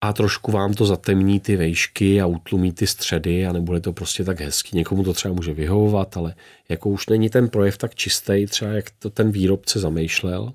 a 0.00 0.12
trošku 0.12 0.52
vám 0.52 0.74
to 0.74 0.86
zatemní 0.86 1.40
ty 1.40 1.56
vejšky 1.56 2.20
a 2.20 2.26
utlumí 2.26 2.72
ty 2.72 2.86
středy 2.86 3.46
a 3.46 3.52
nebude 3.52 3.80
to 3.80 3.92
prostě 3.92 4.24
tak 4.24 4.40
hezký. 4.40 4.76
Někomu 4.76 5.04
to 5.04 5.12
třeba 5.12 5.34
může 5.34 5.54
vyhovovat, 5.54 6.16
ale 6.16 6.34
jako 6.68 6.88
už 6.88 7.06
není 7.06 7.30
ten 7.30 7.48
projev 7.48 7.78
tak 7.78 7.94
čistý, 7.94 8.46
třeba 8.46 8.70
jak 8.70 8.90
to 8.98 9.10
ten 9.10 9.30
výrobce 9.30 9.80
zamýšlel. 9.80 10.52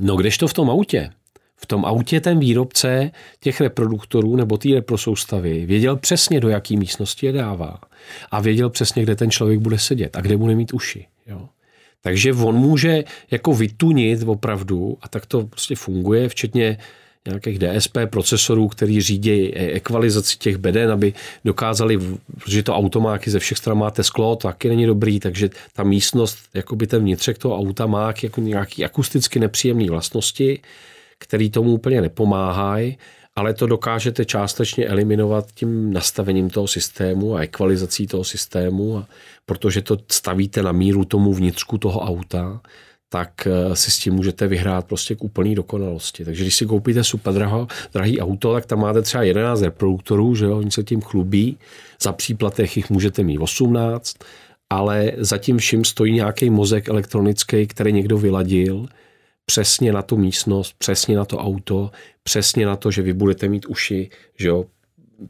No 0.00 0.16
kdežto 0.16 0.48
v 0.48 0.54
tom 0.54 0.70
autě? 0.70 1.10
V 1.56 1.66
tom 1.66 1.84
autě 1.84 2.20
ten 2.20 2.38
výrobce 2.38 3.10
těch 3.40 3.60
reproduktorů 3.60 4.36
nebo 4.36 4.56
té 4.56 4.68
reprosoustavy 4.68 5.66
věděl 5.66 5.96
přesně, 5.96 6.40
do 6.40 6.48
jaký 6.48 6.76
místnosti 6.76 7.26
je 7.26 7.32
dává. 7.32 7.80
A 8.30 8.40
věděl 8.40 8.70
přesně, 8.70 9.02
kde 9.02 9.16
ten 9.16 9.30
člověk 9.30 9.60
bude 9.60 9.78
sedět 9.78 10.16
a 10.16 10.20
kde 10.20 10.36
bude 10.36 10.54
mít 10.54 10.74
uši. 10.74 11.06
Jo. 11.26 11.48
Takže 12.00 12.32
on 12.32 12.54
může 12.54 13.04
jako 13.30 13.54
vytunit 13.54 14.22
opravdu, 14.26 14.98
a 15.00 15.08
tak 15.08 15.26
to 15.26 15.46
prostě 15.46 15.76
funguje, 15.76 16.28
včetně 16.28 16.78
nějakých 17.26 17.58
DSP 17.58 17.98
procesorů, 18.06 18.68
který 18.68 19.00
řídí 19.00 19.54
ekvalizaci 19.54 20.38
těch 20.38 20.56
beden, 20.56 20.92
aby 20.92 21.14
dokázali, 21.44 21.98
protože 22.38 22.62
to 22.62 22.74
automáky 22.74 23.30
ze 23.30 23.38
všech 23.38 23.58
stran 23.58 23.78
máte 23.78 24.02
sklo, 24.02 24.36
to 24.36 24.48
taky 24.48 24.68
není 24.68 24.86
dobrý, 24.86 25.20
takže 25.20 25.50
ta 25.72 25.82
místnost, 25.82 26.38
jakoby 26.54 26.86
ten 26.86 27.02
vnitřek 27.02 27.38
toho 27.38 27.58
auta 27.58 27.86
má 27.86 28.14
jako 28.22 28.40
nějaký 28.40 28.84
akusticky 28.84 29.38
nepříjemné 29.38 29.90
vlastnosti, 29.90 30.60
který 31.18 31.50
tomu 31.50 31.70
úplně 31.70 32.00
nepomáhají, 32.00 32.98
ale 33.36 33.54
to 33.54 33.66
dokážete 33.66 34.24
částečně 34.24 34.86
eliminovat 34.86 35.46
tím 35.54 35.92
nastavením 35.92 36.50
toho 36.50 36.68
systému 36.68 37.36
a 37.36 37.40
ekvalizací 37.40 38.06
toho 38.06 38.24
systému, 38.24 38.98
a 38.98 39.06
protože 39.46 39.82
to 39.82 39.98
stavíte 40.12 40.62
na 40.62 40.72
míru 40.72 41.04
tomu 41.04 41.34
vnitřku 41.34 41.78
toho 41.78 42.00
auta, 42.00 42.60
tak 43.08 43.46
eh, 43.46 43.76
si 43.76 43.90
s 43.90 43.98
tím 43.98 44.14
můžete 44.14 44.46
vyhrát 44.46 44.86
prostě 44.86 45.14
k 45.14 45.24
úplné 45.24 45.54
dokonalosti. 45.54 46.24
Takže 46.24 46.44
když 46.44 46.56
si 46.56 46.66
koupíte 46.66 47.04
super 47.04 47.34
draho, 47.34 47.66
drahý 47.92 48.20
auto, 48.20 48.52
tak 48.52 48.66
tam 48.66 48.80
máte 48.80 49.02
třeba 49.02 49.22
11 49.22 49.62
reproduktorů, 49.62 50.34
že 50.34 50.44
jo, 50.44 50.58
oni 50.58 50.70
se 50.70 50.82
tím 50.82 51.00
chlubí, 51.00 51.58
za 52.02 52.12
příplatech 52.12 52.76
jich 52.76 52.90
můžete 52.90 53.22
mít 53.22 53.38
18, 53.38 54.16
ale 54.70 55.12
zatím 55.16 55.58
vším 55.58 55.84
stojí 55.84 56.12
nějaký 56.12 56.50
mozek 56.50 56.88
elektronický, 56.88 57.66
který 57.66 57.92
někdo 57.92 58.18
vyladil, 58.18 58.86
přesně 59.46 59.92
na 59.92 60.02
tu 60.02 60.16
místnost, 60.16 60.74
přesně 60.78 61.16
na 61.16 61.24
to 61.24 61.38
auto, 61.38 61.90
přesně 62.22 62.66
na 62.66 62.76
to, 62.76 62.90
že 62.90 63.02
vy 63.02 63.12
budete 63.12 63.48
mít 63.48 63.66
uši, 63.66 64.10
že 64.38 64.48
jo, 64.48 64.64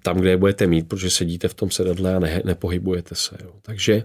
tam, 0.02 0.18
kde 0.18 0.30
je 0.30 0.36
budete 0.36 0.66
mít, 0.66 0.88
protože 0.88 1.10
sedíte 1.10 1.48
v 1.48 1.54
tom 1.54 1.70
sedadle 1.70 2.16
a 2.16 2.18
ne, 2.18 2.42
nepohybujete 2.44 3.14
se. 3.14 3.36
Jo. 3.44 3.52
Takže 3.62 4.02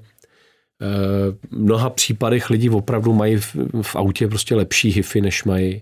mnoha 1.51 1.89
případech 1.89 2.49
lidi 2.49 2.69
opravdu 2.69 3.13
mají 3.13 3.37
v, 3.37 3.55
v 3.81 3.95
autě 3.95 4.27
prostě 4.27 4.55
lepší 4.55 4.89
hify, 4.89 5.21
než 5.21 5.43
mají, 5.43 5.81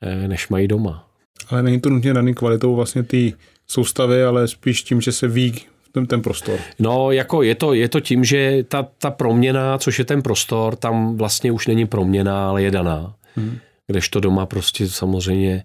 eh, 0.00 0.28
než 0.28 0.48
mají 0.48 0.68
doma. 0.68 1.06
Ale 1.48 1.62
není 1.62 1.80
to 1.80 1.90
nutně 1.90 2.14
daný 2.14 2.34
kvalitou 2.34 2.74
vlastně 2.74 3.02
ty 3.02 3.34
soustavy, 3.66 4.24
ale 4.24 4.48
spíš 4.48 4.82
tím, 4.82 5.00
že 5.00 5.12
se 5.12 5.28
ví 5.28 5.54
ten, 5.92 6.06
ten 6.06 6.22
prostor. 6.22 6.58
No, 6.78 7.12
jako 7.12 7.42
je 7.42 7.54
to, 7.54 7.74
je 7.74 7.88
to 7.88 8.00
tím, 8.00 8.24
že 8.24 8.64
ta, 8.68 8.86
ta 8.98 9.10
proměna, 9.10 9.78
což 9.78 9.98
je 9.98 10.04
ten 10.04 10.22
prostor, 10.22 10.76
tam 10.76 11.16
vlastně 11.16 11.52
už 11.52 11.66
není 11.66 11.86
proměna, 11.86 12.48
ale 12.48 12.62
je 12.62 12.70
daná. 12.70 13.14
Hmm. 13.36 13.58
Kdežto 13.86 14.20
doma 14.20 14.46
prostě 14.46 14.88
samozřejmě 14.88 15.64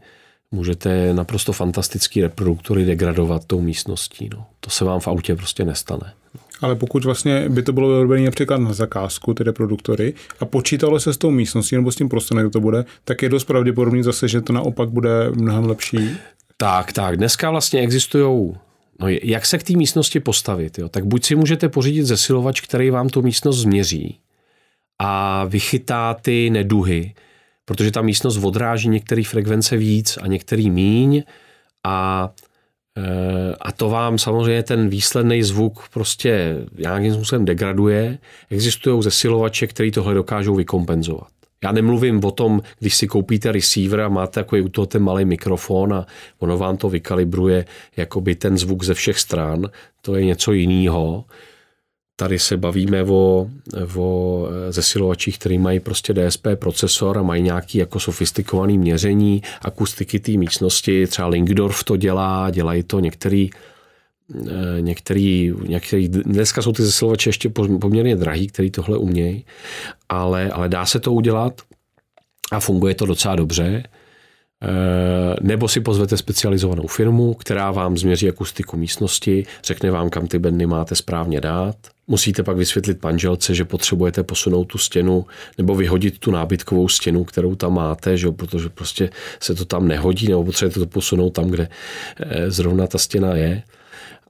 můžete 0.52 1.14
naprosto 1.14 1.54
fantastický 1.54 2.22
reproduktory 2.22 2.86
degradovat 2.86 3.46
tou 3.46 3.62
místností. 3.62 4.30
No. 4.34 4.46
To 4.60 4.70
se 4.70 4.86
vám 4.86 5.00
v 5.00 5.08
autě 5.08 5.36
prostě 5.36 5.66
nestane. 5.66 6.14
Ale 6.66 6.76
pokud 6.76 7.06
vlastně 7.06 7.50
by 7.50 7.64
to 7.64 7.74
bylo 7.74 7.90
vyrobené 7.90 8.26
například 8.26 8.58
na 8.58 8.74
zakázku, 8.74 9.34
ty 9.34 9.44
reproduktory, 9.44 10.14
a 10.40 10.46
počítalo 10.46 11.00
se 11.00 11.14
s 11.14 11.18
tou 11.18 11.32
místností 11.32 11.76
nebo 11.76 11.92
s 11.92 11.96
tím 11.96 12.10
prostorem, 12.10 12.44
jak 12.44 12.54
to 12.54 12.60
bude, 12.60 12.86
tak 13.04 13.22
je 13.22 13.30
dost 13.30 13.44
pravděpodobný 13.44 14.04
zase, 14.04 14.28
že 14.28 14.42
to 14.42 14.54
naopak 14.54 14.90
bude 14.90 15.32
mnohem 15.32 15.66
lepší. 15.66 16.10
Tak, 16.58 16.94
tak. 16.94 17.18
Dneska 17.18 17.52
vlastně 17.52 17.80
existují 17.80 18.54
No, 19.00 19.08
jak 19.24 19.46
se 19.46 19.58
k 19.58 19.64
té 19.64 19.74
místnosti 19.74 20.20
postavit? 20.20 20.78
Jo? 20.78 20.90
Tak 20.90 21.06
buď 21.06 21.26
si 21.26 21.36
můžete 21.36 21.70
pořídit 21.70 22.04
zesilovač, 22.04 22.62
který 22.62 22.90
vám 22.90 23.10
tu 23.10 23.22
místnost 23.22 23.58
změří 23.58 24.20
a 25.00 25.46
vychytá 25.46 26.14
ty 26.14 26.50
neduhy, 26.50 27.14
protože 27.66 27.92
ta 27.92 28.02
místnost 28.02 28.38
odráží 28.44 28.90
některé 28.90 29.24
frekvence 29.24 29.78
víc 29.78 30.18
a 30.22 30.28
některý 30.28 30.70
míň 30.70 31.24
a 31.84 32.30
a 33.62 33.72
to 33.72 33.90
vám 33.90 34.18
samozřejmě 34.18 34.64
ten 34.64 34.90
výsledný 34.90 35.44
zvuk 35.44 35.90
prostě 35.94 36.58
nějakým 36.78 37.14
způsobem 37.14 37.46
degraduje. 37.46 38.18
Existují 38.50 39.04
zesilovače, 39.04 39.68
které 39.68 39.92
tohle 39.92 40.14
dokážou 40.14 40.56
vykompenzovat. 40.56 41.28
Já 41.64 41.72
nemluvím 41.72 42.26
o 42.26 42.32
tom, 42.32 42.62
když 42.80 42.96
si 42.96 43.08
koupíte 43.08 43.52
receiver 43.52 44.02
a 44.02 44.10
máte 44.10 44.34
takový 44.34 44.62
u 44.62 44.70
toho 44.70 44.86
ten 44.86 45.04
malý 45.04 45.26
mikrofon 45.26 45.94
a 45.94 46.06
ono 46.40 46.58
vám 46.58 46.78
to 46.78 46.90
vykalibruje 46.90 47.66
jakoby 47.98 48.36
ten 48.36 48.58
zvuk 48.58 48.84
ze 48.84 48.94
všech 48.94 49.20
stran. 49.20 49.70
To 50.02 50.16
je 50.16 50.26
něco 50.26 50.52
jiného. 50.52 51.26
Tady 52.16 52.40
se 52.40 52.58
bavíme 52.58 53.04
o, 53.04 53.50
o 53.96 54.48
eh, 54.48 54.72
zesilovačích, 54.72 55.40
který 55.40 55.58
mají 55.58 55.80
prostě 55.80 56.14
DSP 56.14 56.48
procesor 56.56 57.18
a 57.18 57.24
mají 57.24 57.44
nějaký 57.44 57.78
jako 57.78 58.00
sofistikovaný 58.00 58.78
měření 58.78 59.42
akustiky 59.62 60.20
té 60.20 60.32
místnosti. 60.32 61.08
Třeba 61.08 61.28
Linkdorf 61.28 61.84
to 61.84 61.98
dělá, 61.98 62.50
dělají 62.52 62.84
to 62.84 63.00
některý 63.00 63.50
eh, 63.50 64.82
Některý, 64.82 65.54
některý, 65.68 66.10
dneska 66.10 66.62
jsou 66.62 66.72
ty 66.72 66.84
zesilovače 66.84 67.30
ještě 67.30 67.50
poměrně 67.50 68.16
drahý, 68.16 68.48
který 68.48 68.72
tohle 68.72 68.98
umějí, 68.98 69.46
ale, 70.10 70.50
ale 70.52 70.70
dá 70.70 70.86
se 70.86 71.00
to 71.00 71.14
udělat 71.14 71.62
a 72.52 72.60
funguje 72.60 72.96
to 72.96 73.06
docela 73.06 73.36
dobře. 73.36 73.84
Eh, 74.66 75.36
nebo 75.42 75.68
si 75.68 75.80
pozvete 75.80 76.18
specializovanou 76.18 76.88
firmu, 76.88 77.34
která 77.34 77.72
vám 77.72 77.98
změří 77.98 78.30
akustiku 78.30 78.78
místnosti, 78.78 79.46
řekne 79.64 79.92
vám, 79.92 80.10
kam 80.10 80.28
ty 80.28 80.40
bedny 80.40 80.66
máte 80.66 80.96
správně 80.96 81.42
dát. 81.42 81.76
Musíte 82.08 82.44
pak 82.44 82.58
vysvětlit 82.58 83.04
manželce, 83.04 83.56
že 83.56 83.66
potřebujete 83.66 84.24
posunout 84.24 84.66
tu 84.66 84.78
stěnu 84.78 85.26
nebo 85.58 85.76
vyhodit 85.76 86.20
tu 86.20 86.32
nábytkovou 86.32 86.88
stěnu, 86.88 87.24
kterou 87.24 87.56
tam 87.56 87.74
máte, 87.74 88.18
že 88.18 88.32
protože 88.32 88.70
prostě 88.70 89.10
se 89.40 89.56
to 89.56 89.66
tam 89.66 89.88
nehodí, 89.88 90.28
nebo 90.28 90.44
potřebujete 90.44 90.80
to 90.80 90.86
posunout 90.86 91.30
tam, 91.30 91.48
kde 91.48 91.68
eh, 92.20 92.52
zrovna 92.52 92.88
ta 92.88 92.98
stěna 92.98 93.36
je. 93.36 93.64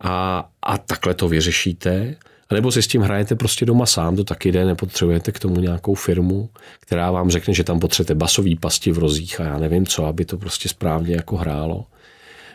A, 0.02 0.50
a 0.62 0.78
takhle 0.78 1.14
to 1.14 1.28
vyřešíte. 1.28 2.16
A 2.50 2.54
nebo 2.54 2.72
si 2.72 2.82
s 2.82 2.88
tím 2.88 3.02
hrajete 3.02 3.36
prostě 3.36 3.66
doma 3.66 3.86
sám, 3.86 4.16
to 4.16 4.24
taky 4.24 4.52
jde, 4.52 4.66
nepotřebujete 4.66 5.32
k 5.32 5.40
tomu 5.40 5.60
nějakou 5.60 5.96
firmu, 5.96 6.50
která 6.80 7.12
vám 7.12 7.30
řekne, 7.30 7.54
že 7.54 7.64
tam 7.64 7.80
potřebujete 7.80 8.16
basový 8.16 8.56
pasti 8.56 8.92
v 8.92 8.98
rozích 8.98 9.42
a 9.42 9.44
já 9.44 9.60
nevím 9.60 9.86
co, 9.86 10.06
aby 10.06 10.26
to 10.26 10.38
prostě 10.38 10.70
správně 10.70 11.16
jako 11.16 11.38
hrálo. 11.38 11.86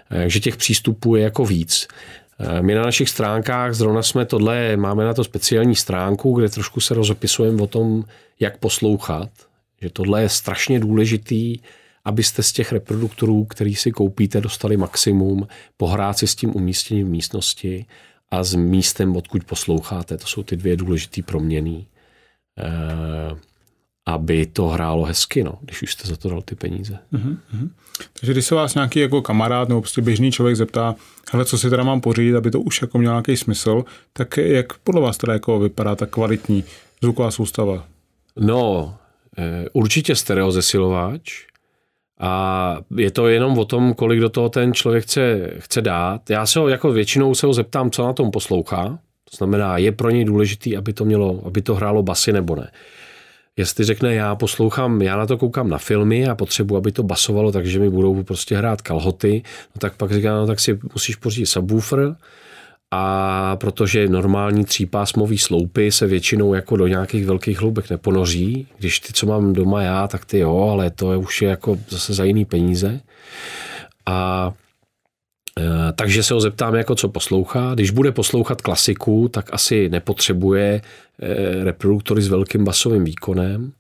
Takže 0.09 0.41
těch 0.41 0.57
přístupů 0.57 1.17
je 1.17 1.23
jako 1.23 1.45
víc. 1.45 1.89
My 2.61 2.75
na 2.75 2.83
našich 2.83 3.09
stránkách 3.09 3.75
zrovna 3.75 4.03
jsme 4.03 4.27
tohle, 4.27 4.77
máme 4.77 5.05
na 5.05 5.15
to 5.15 5.25
speciální 5.25 5.77
stránku, 5.77 6.33
kde 6.33 6.49
trošku 6.49 6.81
se 6.81 6.95
rozopisujeme 6.95 7.63
o 7.63 7.67
tom, 7.67 8.05
jak 8.41 8.59
poslouchat. 8.59 9.29
Že 9.83 9.91
tohle 9.91 10.23
je 10.23 10.29
strašně 10.29 10.81
důležitý, 10.81 11.59
abyste 12.05 12.43
z 12.43 12.53
těch 12.53 12.73
reproduktorů, 12.73 13.45
který 13.45 13.75
si 13.75 13.91
koupíte, 13.91 14.41
dostali 14.41 14.77
maximum, 14.77 15.49
pohrát 15.77 16.19
si 16.19 16.27
s 16.27 16.35
tím 16.35 16.57
umístěním 16.57 17.07
v 17.07 17.11
místnosti 17.11 17.87
a 18.31 18.45
s 18.45 18.55
místem, 18.55 19.17
odkud 19.17 19.45
posloucháte. 19.45 20.17
To 20.17 20.27
jsou 20.27 20.43
ty 20.43 20.57
dvě 20.57 20.77
důležité 20.77 21.23
proměny, 21.23 21.87
eh, 22.59 23.37
aby 24.07 24.47
to 24.47 24.67
hrálo 24.67 25.05
hezky, 25.05 25.45
no, 25.45 25.59
když 25.61 25.83
už 25.83 25.93
jste 25.93 26.09
za 26.09 26.17
to 26.17 26.29
dal 26.29 26.43
ty 26.43 26.55
peníze. 26.55 26.99
Uh-huh, 27.13 27.37
Takže 28.21 28.33
když 28.33 28.47
se 28.47 28.55
vás 28.55 28.75
nějaký 28.75 29.01
jako 29.01 29.23
kamarád 29.23 29.69
nebo 29.69 29.81
prostě 29.81 30.03
běžný 30.03 30.33
člověk 30.33 30.57
zeptá, 30.57 30.95
hele, 31.33 31.45
co 31.45 31.59
si 31.59 31.71
teda 31.71 31.85
mám 31.85 32.01
pořídit, 32.01 32.37
aby 32.37 32.51
to 32.51 32.61
už 32.61 32.83
jako 32.83 32.99
mělo 32.99 33.15
nějaký 33.15 33.37
smysl, 33.37 33.85
tak 34.13 34.37
jak 34.37 34.79
podle 34.79 35.01
vás 35.01 35.17
teda 35.17 35.33
jako 35.33 35.59
vypadá 35.59 35.97
ta 35.97 36.07
kvalitní 36.07 36.65
zvuková 37.03 37.31
soustava? 37.31 37.87
No, 38.37 38.97
eh, 39.39 39.65
určitě 39.73 40.17
stereo 40.17 40.53
zesilovač, 40.53 41.50
a 42.21 42.77
je 42.97 43.11
to 43.11 43.29
jenom 43.29 43.59
o 43.59 43.65
tom, 43.65 43.95
kolik 43.95 44.21
do 44.21 44.29
toho 44.29 44.49
ten 44.49 44.75
člověk 44.75 45.05
chce, 45.05 45.51
chce 45.59 45.83
dát. 45.83 46.31
Já 46.31 46.47
se 46.47 46.59
ho 46.59 46.69
jako 46.69 46.93
většinou 46.93 47.35
se 47.35 47.47
ho 47.47 47.53
zeptám, 47.53 47.91
co 47.91 48.07
na 48.07 48.13
tom 48.13 48.31
poslouchá. 48.31 48.99
To 49.31 49.37
znamená, 49.37 49.79
je 49.79 49.93
pro 49.93 50.11
něj 50.11 50.25
důležitý, 50.25 50.77
aby 50.77 50.93
to, 50.93 51.05
mělo, 51.05 51.43
aby 51.45 51.63
to 51.63 51.75
hrálo 51.75 52.03
basy 52.03 52.33
nebo 52.33 52.57
ne. 52.57 52.71
Jestli 53.57 53.85
řekne, 53.85 54.15
já 54.15 54.35
poslouchám, 54.35 55.03
já 55.03 55.17
na 55.17 55.27
to 55.27 55.39
koukám 55.39 55.71
na 55.71 55.79
filmy 55.79 56.29
a 56.29 56.35
potřebuji, 56.35 56.77
aby 56.77 56.93
to 56.93 57.03
basovalo, 57.03 57.53
takže 57.53 57.79
mi 57.79 57.91
budou 57.91 58.23
prostě 58.23 58.57
hrát 58.57 58.83
kalhoty, 58.83 59.43
no 59.75 59.79
tak 59.79 59.97
pak 59.97 60.13
říká, 60.13 60.35
no 60.35 60.47
tak 60.47 60.61
si 60.61 60.79
musíš 60.93 61.17
pořídit 61.17 61.47
subwoofer, 61.47 62.17
a 62.91 63.57
protože 63.57 64.09
normální 64.09 64.65
třípásmový 64.65 65.39
sloupy 65.39 65.93
se 65.93 66.07
většinou 66.07 66.55
jako 66.55 66.77
do 66.77 66.87
nějakých 66.87 67.27
velkých 67.27 67.61
hloubek 67.61 67.91
neponoří, 67.91 68.67
když 68.79 69.01
ty, 69.01 69.13
co 69.13 69.27
mám 69.27 69.53
doma 69.53 69.83
já, 69.83 70.09
tak 70.09 70.25
ty 70.25 70.39
jo, 70.39 70.69
ale 70.73 70.91
to 70.91 71.13
je 71.13 71.19
už 71.19 71.43
jako 71.43 71.79
zase 71.89 72.15
za 72.15 72.25
jiný 72.25 72.45
peníze. 72.45 73.01
A 74.07 74.53
e, 75.59 75.93
takže 75.93 76.23
se 76.23 76.35
ho 76.35 76.41
zeptám, 76.41 76.75
jako 76.75 76.95
co 76.95 77.09
poslouchá. 77.09 77.75
Když 77.75 77.91
bude 77.91 78.13
poslouchat 78.13 78.63
klasiku, 78.63 79.29
tak 79.29 79.49
asi 79.53 79.89
nepotřebuje 79.89 80.83
e, 81.23 81.65
reproduktory 81.65 82.23
s 82.23 82.29
velkým 82.29 82.65
basovým 82.65 83.05
výkonem, 83.05 83.73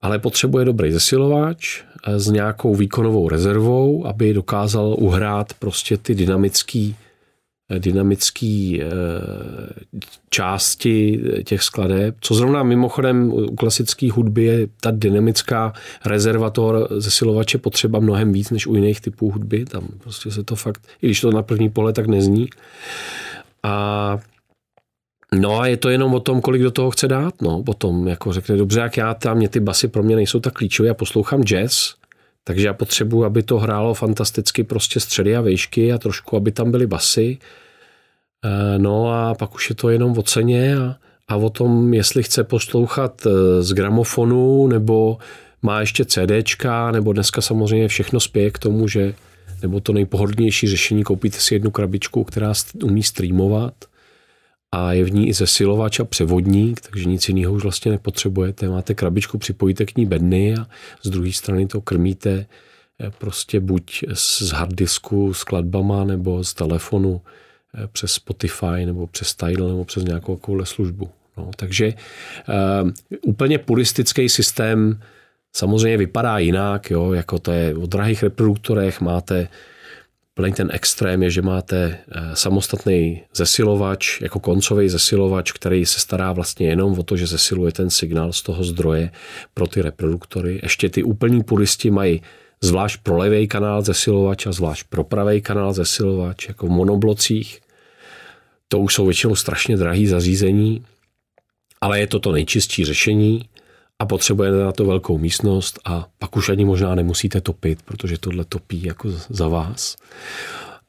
ale 0.00 0.18
potřebuje 0.18 0.64
dobrý 0.64 0.92
zesilovač 0.92 1.82
e, 2.06 2.18
s 2.18 2.30
nějakou 2.30 2.74
výkonovou 2.74 3.28
rezervou, 3.28 4.06
aby 4.06 4.34
dokázal 4.34 4.96
uhrát 4.98 5.54
prostě 5.54 5.96
ty 5.96 6.14
dynamický 6.14 6.96
dynamické 7.78 8.78
eh, 8.80 8.88
části 10.30 11.20
těch 11.44 11.62
skladeb, 11.62 12.16
co 12.20 12.34
zrovna 12.34 12.62
mimochodem 12.62 13.32
u 13.32 13.56
klasické 13.56 14.12
hudby 14.12 14.44
je 14.44 14.68
ta 14.80 14.90
dynamická 14.90 15.72
rezerva 16.04 16.50
toho 16.50 16.88
zesilovače 16.90 17.58
potřeba 17.58 18.00
mnohem 18.00 18.32
víc 18.32 18.50
než 18.50 18.66
u 18.66 18.74
jiných 18.74 19.00
typů 19.00 19.30
hudby. 19.30 19.64
Tam 19.64 19.88
prostě 19.98 20.30
se 20.30 20.44
to 20.44 20.56
fakt, 20.56 20.88
i 21.02 21.06
když 21.06 21.20
to 21.20 21.30
na 21.30 21.42
první 21.42 21.70
pohled 21.70 21.96
tak 21.96 22.06
nezní. 22.06 22.48
A 23.62 24.18
No 25.32 25.60
a 25.60 25.66
je 25.66 25.76
to 25.76 25.88
jenom 25.88 26.14
o 26.14 26.20
tom, 26.20 26.40
kolik 26.40 26.62
do 26.62 26.70
toho 26.70 26.90
chce 26.90 27.08
dát. 27.08 27.42
No, 27.42 27.62
potom 27.62 28.08
jako 28.08 28.32
řekne, 28.32 28.56
dobře, 28.56 28.80
jak 28.80 28.96
já 28.96 29.14
tam, 29.14 29.36
mě 29.36 29.48
ty 29.48 29.60
basy 29.60 29.88
pro 29.88 30.02
mě 30.02 30.16
nejsou 30.16 30.40
tak 30.40 30.54
klíčové, 30.54 30.86
já 30.86 30.94
poslouchám 30.94 31.42
jazz, 31.42 31.94
takže 32.48 32.66
já 32.66 32.74
potřebuji, 32.74 33.24
aby 33.24 33.42
to 33.42 33.58
hrálo 33.58 33.94
fantasticky 33.94 34.64
prostě 34.64 35.00
středy 35.00 35.36
a 35.36 35.40
vejšky 35.40 35.92
a 35.92 35.98
trošku, 35.98 36.36
aby 36.36 36.52
tam 36.52 36.70
byly 36.70 36.86
basy. 36.86 37.38
Eh, 38.44 38.78
no 38.78 39.12
a 39.12 39.34
pak 39.34 39.54
už 39.54 39.70
je 39.70 39.74
to 39.76 39.88
jenom 39.88 40.18
o 40.18 40.22
ceně 40.22 40.76
a, 40.76 40.96
a 41.28 41.36
o 41.36 41.50
tom, 41.50 41.94
jestli 41.94 42.22
chce 42.22 42.44
poslouchat 42.44 43.26
eh, 43.26 43.62
z 43.62 43.72
gramofonu 43.72 44.66
nebo 44.66 45.18
má 45.62 45.80
ještě 45.80 46.04
CDčka, 46.04 46.90
nebo 46.90 47.12
dneska 47.12 47.40
samozřejmě 47.40 47.88
všechno 47.88 48.20
spěje 48.20 48.50
k 48.50 48.58
tomu, 48.58 48.88
že 48.88 49.14
nebo 49.62 49.80
to 49.80 49.92
nejpohodlnější 49.92 50.68
řešení, 50.68 51.02
koupíte 51.02 51.38
si 51.38 51.54
jednu 51.54 51.70
krabičku, 51.70 52.24
která 52.24 52.52
umí 52.82 53.02
streamovat 53.02 53.74
a 54.72 54.92
je 54.92 55.04
v 55.04 55.12
ní 55.12 55.28
i 55.28 55.32
zesilovač 55.32 56.00
a 56.00 56.04
převodník, 56.04 56.80
takže 56.80 57.04
nic 57.04 57.28
jiného 57.28 57.52
už 57.54 57.62
vlastně 57.62 57.90
nepotřebujete. 57.90 58.68
Máte 58.68 58.94
krabičku, 58.94 59.38
připojíte 59.38 59.86
k 59.86 59.96
ní 59.96 60.06
bedny 60.06 60.54
a 60.54 60.66
z 61.02 61.10
druhé 61.10 61.32
strany 61.32 61.66
to 61.66 61.80
krmíte 61.80 62.46
eh, 63.00 63.10
prostě 63.18 63.60
buď 63.60 64.04
z 64.12 64.42
harddisku 64.42 65.34
s 65.34 65.44
kladbama 65.44 66.04
nebo 66.04 66.44
z 66.44 66.54
telefonu 66.54 67.20
eh, 67.74 67.88
přes 67.92 68.12
Spotify 68.12 68.86
nebo 68.86 69.06
přes 69.06 69.34
Tidal 69.34 69.68
nebo 69.68 69.84
přes 69.84 70.04
nějakou 70.04 70.36
takovou 70.36 70.64
službu. 70.64 71.10
No, 71.38 71.50
takže 71.56 71.92
uh, 72.48 72.90
úplně 73.22 73.58
puristický 73.58 74.28
systém 74.28 75.00
samozřejmě 75.52 75.96
vypadá 75.96 76.38
jinak, 76.38 76.90
jo, 76.90 77.12
jako 77.12 77.38
to 77.38 77.52
je 77.52 77.76
o 77.76 77.86
drahých 77.86 78.22
reproduktorech 78.22 79.00
máte 79.00 79.48
Plný 80.38 80.52
ten 80.52 80.70
extrém 80.72 81.22
je, 81.22 81.30
že 81.30 81.42
máte 81.42 81.98
eh, 81.98 82.36
samostatný 82.36 83.22
zesilovač, 83.34 84.20
jako 84.20 84.40
koncový 84.40 84.88
zesilovač, 84.88 85.52
který 85.52 85.86
se 85.86 86.00
stará 86.00 86.32
vlastně 86.32 86.68
jenom 86.68 86.98
o 86.98 87.02
to, 87.02 87.16
že 87.16 87.26
zesiluje 87.26 87.72
ten 87.72 87.90
signál 87.90 88.32
z 88.32 88.42
toho 88.42 88.64
zdroje 88.64 89.10
pro 89.54 89.66
ty 89.66 89.82
reproduktory. 89.82 90.60
Ještě 90.62 90.88
ty 90.88 91.02
úplní 91.02 91.42
puristi 91.42 91.90
mají 91.90 92.22
zvlášť 92.60 93.00
pro 93.02 93.16
levý 93.16 93.48
kanál 93.48 93.82
zesilovač 93.82 94.46
a 94.46 94.52
zvlášť 94.52 94.86
pro 94.88 95.04
pravý 95.04 95.40
kanál 95.42 95.72
zesilovač, 95.72 96.48
jako 96.48 96.66
v 96.66 96.70
monoblocích. 96.70 97.60
To 98.68 98.78
už 98.78 98.94
jsou 98.94 99.06
většinou 99.06 99.34
strašně 99.34 99.76
drahý 99.76 100.06
zařízení, 100.06 100.84
ale 101.80 102.00
je 102.00 102.06
to 102.06 102.18
to 102.20 102.32
nejčistší 102.32 102.84
řešení 102.84 103.42
a 103.98 104.06
potřebujete 104.06 104.56
na 104.56 104.72
to 104.72 104.84
velkou 104.84 105.18
místnost 105.18 105.78
a 105.84 106.08
pak 106.18 106.36
už 106.36 106.48
ani 106.48 106.64
možná 106.64 106.94
nemusíte 106.94 107.40
topit, 107.40 107.82
protože 107.82 108.18
tohle 108.18 108.44
topí 108.44 108.82
jako 108.82 109.10
za 109.28 109.48
vás. 109.48 109.96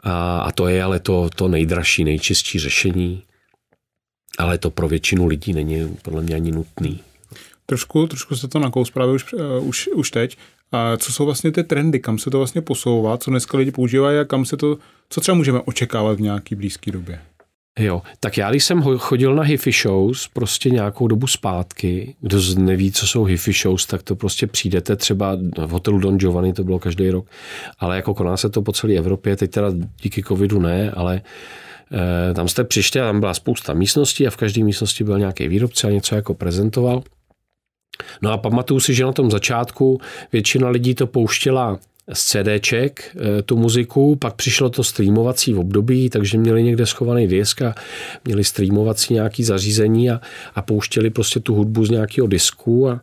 A, 0.03 0.39
a 0.39 0.51
to 0.51 0.67
je 0.67 0.83
ale 0.83 0.99
to, 0.99 1.29
to 1.35 1.47
nejdražší, 1.47 2.03
nejčistší 2.03 2.59
řešení. 2.59 3.23
ale 4.37 4.57
to 4.57 4.69
pro 4.69 4.87
většinu 4.87 5.27
lidí 5.27 5.53
není 5.53 5.97
podle 6.01 6.21
mě 6.21 6.35
ani 6.35 6.51
nutný. 6.51 6.99
Trošku, 7.65 8.07
trošku 8.07 8.35
se 8.35 8.47
to 8.47 8.59
nakous 8.59 8.91
právě 8.91 9.15
už, 9.15 9.33
uh, 9.33 9.67
už, 9.67 9.89
už 9.95 10.11
teď. 10.11 10.37
A 10.71 10.97
co 10.97 11.13
jsou 11.13 11.25
vlastně 11.25 11.51
ty 11.51 11.63
trendy, 11.63 11.99
kam 11.99 12.17
se 12.17 12.29
to 12.29 12.37
vlastně 12.37 12.61
posouvá, 12.61 13.17
co 13.17 13.31
dneska 13.31 13.57
lidi 13.57 13.71
používají 13.71 14.19
a 14.19 14.25
kam 14.25 14.45
se 14.45 14.57
to, 14.57 14.77
co 15.09 15.21
třeba 15.21 15.35
můžeme 15.35 15.61
očekávat 15.61 16.17
v 16.17 16.21
nějaký 16.21 16.55
blízké 16.55 16.91
době? 16.91 17.21
Jo, 17.79 18.01
tak 18.19 18.37
já 18.37 18.49
když 18.49 18.63
jsem 18.63 18.81
chodil 18.81 19.35
na 19.35 19.43
hifi 19.43 19.71
shows 19.71 20.27
prostě 20.27 20.69
nějakou 20.69 21.07
dobu 21.07 21.27
zpátky, 21.27 22.15
kdo 22.21 22.39
neví, 22.57 22.91
co 22.91 23.07
jsou 23.07 23.23
hifi 23.23 23.53
shows, 23.53 23.85
tak 23.85 24.03
to 24.03 24.15
prostě 24.15 24.47
přijdete 24.47 24.95
třeba 24.95 25.37
v 25.57 25.69
hotelu 25.69 25.99
Don 25.99 26.17
Giovanni, 26.17 26.53
to 26.53 26.63
bylo 26.63 26.79
každý 26.79 27.09
rok, 27.09 27.25
ale 27.79 27.95
jako 27.95 28.13
koná 28.13 28.37
se 28.37 28.49
to 28.49 28.61
po 28.61 28.71
celé 28.71 28.93
Evropě, 28.93 29.35
teď 29.35 29.51
teda 29.51 29.67
díky 30.01 30.23
covidu 30.23 30.59
ne, 30.59 30.91
ale 30.91 31.21
e, 32.31 32.33
tam 32.33 32.47
jste 32.47 32.63
přišli 32.63 33.01
a 33.01 33.05
tam 33.05 33.19
byla 33.19 33.33
spousta 33.33 33.73
místností 33.73 34.27
a 34.27 34.29
v 34.29 34.37
každé 34.37 34.63
místnosti 34.63 35.03
byl 35.03 35.19
nějaký 35.19 35.47
výrobce 35.47 35.87
a 35.87 35.91
něco 35.91 36.15
jako 36.15 36.33
prezentoval. 36.33 37.03
No 38.21 38.31
a 38.31 38.37
pamatuju 38.37 38.79
si, 38.79 38.93
že 38.93 39.05
na 39.05 39.11
tom 39.11 39.31
začátku 39.31 40.01
většina 40.31 40.69
lidí 40.69 40.95
to 40.95 41.07
pouštěla 41.07 41.79
z 42.13 42.25
CDček 42.25 43.15
eh, 43.15 43.41
tu 43.41 43.57
muziku, 43.57 44.15
pak 44.15 44.33
přišlo 44.33 44.69
to 44.69 44.83
streamovací 44.83 45.53
v 45.53 45.59
období, 45.59 46.09
takže 46.09 46.37
měli 46.37 46.63
někde 46.63 46.85
schovaný 46.85 47.27
disk 47.27 47.61
a 47.61 47.75
měli 48.25 48.43
streamovací 48.43 49.13
nějaký 49.13 49.43
zařízení 49.43 50.09
a, 50.09 50.21
a 50.55 50.61
pouštěli 50.61 51.09
prostě 51.09 51.39
tu 51.39 51.55
hudbu 51.55 51.85
z 51.85 51.89
nějakého 51.89 52.27
disku 52.27 52.89
a, 52.89 53.01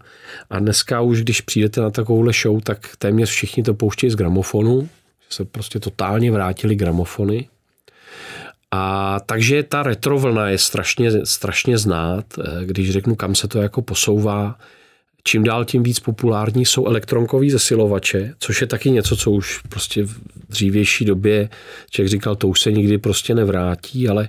a 0.50 0.58
dneska 0.58 1.00
už, 1.00 1.22
když 1.22 1.40
přijdete 1.40 1.80
na 1.80 1.90
takovouhle 1.90 2.32
show, 2.42 2.60
tak 2.60 2.96
téměř 2.98 3.30
všichni 3.30 3.62
to 3.62 3.74
pouštějí 3.74 4.10
z 4.10 4.16
gramofonu, 4.16 4.88
se 5.30 5.44
prostě 5.44 5.80
totálně 5.80 6.32
vrátili 6.32 6.74
gramofony. 6.74 7.48
A 8.70 9.20
takže 9.26 9.62
ta 9.62 9.82
retrovlna 9.82 10.48
je 10.48 10.58
strašně, 10.58 11.26
strašně 11.26 11.78
znát, 11.78 12.24
eh, 12.38 12.64
když 12.64 12.90
řeknu, 12.90 13.14
kam 13.14 13.34
se 13.34 13.48
to 13.48 13.58
jako 13.58 13.82
posouvá, 13.82 14.58
čím 15.26 15.44
dál 15.44 15.64
tím 15.64 15.82
víc 15.82 16.00
populární 16.00 16.64
jsou 16.64 16.86
elektronkový 16.86 17.50
zesilovače, 17.50 18.34
což 18.38 18.60
je 18.60 18.66
taky 18.66 18.90
něco, 18.90 19.16
co 19.16 19.30
už 19.30 19.58
prostě 19.68 20.02
v 20.02 20.20
dřívější 20.48 21.04
době 21.04 21.48
člověk 21.90 22.10
říkal, 22.10 22.36
to 22.36 22.48
už 22.48 22.60
se 22.60 22.72
nikdy 22.72 22.98
prostě 22.98 23.34
nevrátí, 23.34 24.08
ale 24.08 24.28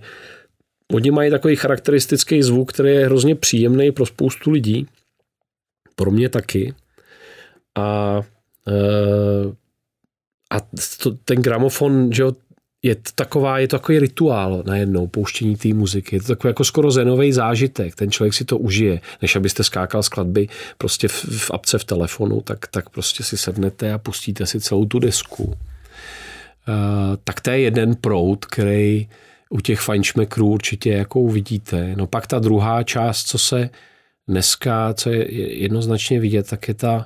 oni 0.94 1.12
mají 1.12 1.32
takový 1.32 1.56
charakteristický 1.56 2.44
zvuk, 2.44 2.74
který 2.74 2.90
je 2.90 3.06
hrozně 3.06 3.36
příjemný 3.36 3.92
pro 3.92 4.06
spoustu 4.06 4.52
lidí, 4.52 4.88
pro 5.96 6.12
mě 6.12 6.30
taky. 6.30 6.74
A, 7.78 8.22
eh, 8.68 9.54
a 10.52 10.58
to, 11.04 11.12
ten 11.12 11.42
gramofon, 11.42 12.14
že 12.14 12.22
jo, 12.22 12.32
je 12.84 12.96
to 12.96 13.12
taková, 13.16 13.60
je 13.60 13.68
to 13.68 13.80
takový 13.80 14.00
rituál 14.00 14.64
najednou, 14.66 15.08
pouštění 15.08 15.56
té 15.56 15.74
muziky. 15.74 16.16
Je 16.16 16.22
to 16.22 16.28
takový 16.28 16.50
jako 16.50 16.64
skoro 16.64 16.92
zenový 16.92 17.34
zážitek. 17.34 17.96
Ten 17.96 18.12
člověk 18.12 18.34
si 18.34 18.46
to 18.46 18.58
užije, 18.58 19.02
než 19.22 19.36
abyste 19.36 19.64
skákal 19.64 20.04
skladby 20.04 20.48
prostě 20.78 21.08
v, 21.08 21.26
v 21.38 21.52
apce 21.52 21.78
v 21.78 21.84
telefonu, 21.84 22.42
tak, 22.42 22.68
tak 22.68 22.90
prostě 22.90 23.24
si 23.24 23.38
sednete 23.38 23.94
a 23.94 23.98
pustíte 23.98 24.46
si 24.46 24.62
celou 24.62 24.86
tu 24.86 25.00
desku. 25.00 25.44
Uh, 25.44 25.56
tak 27.24 27.42
to 27.42 27.50
je 27.50 27.60
jeden 27.60 27.96
proud, 27.96 28.46
který 28.46 29.08
u 29.50 29.62
těch 29.62 29.80
fajnšmekrů 29.80 30.48
určitě 30.48 30.92
jako 30.92 31.20
uvidíte. 31.20 31.94
No 31.98 32.08
pak 32.08 32.28
ta 32.28 32.40
druhá 32.40 32.84
část, 32.84 33.24
co 33.24 33.38
se 33.38 33.70
dneska, 34.28 34.94
co 34.94 35.10
je 35.10 35.54
jednoznačně 35.58 36.20
vidět, 36.20 36.50
tak 36.50 36.68
je 36.68 36.74
ta, 36.74 37.06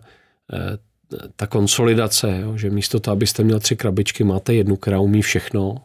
eh, 0.54 0.78
ta 1.36 1.48
konsolidace, 1.48 2.40
jo, 2.42 2.58
že 2.58 2.70
místo 2.70 3.00
toho, 3.00 3.14
abyste 3.14 3.44
měl 3.44 3.60
tři 3.60 3.76
krabičky, 3.76 4.24
máte 4.24 4.54
jednu, 4.54 4.76
která 4.76 5.00
umí 5.00 5.22
všechno 5.22 5.76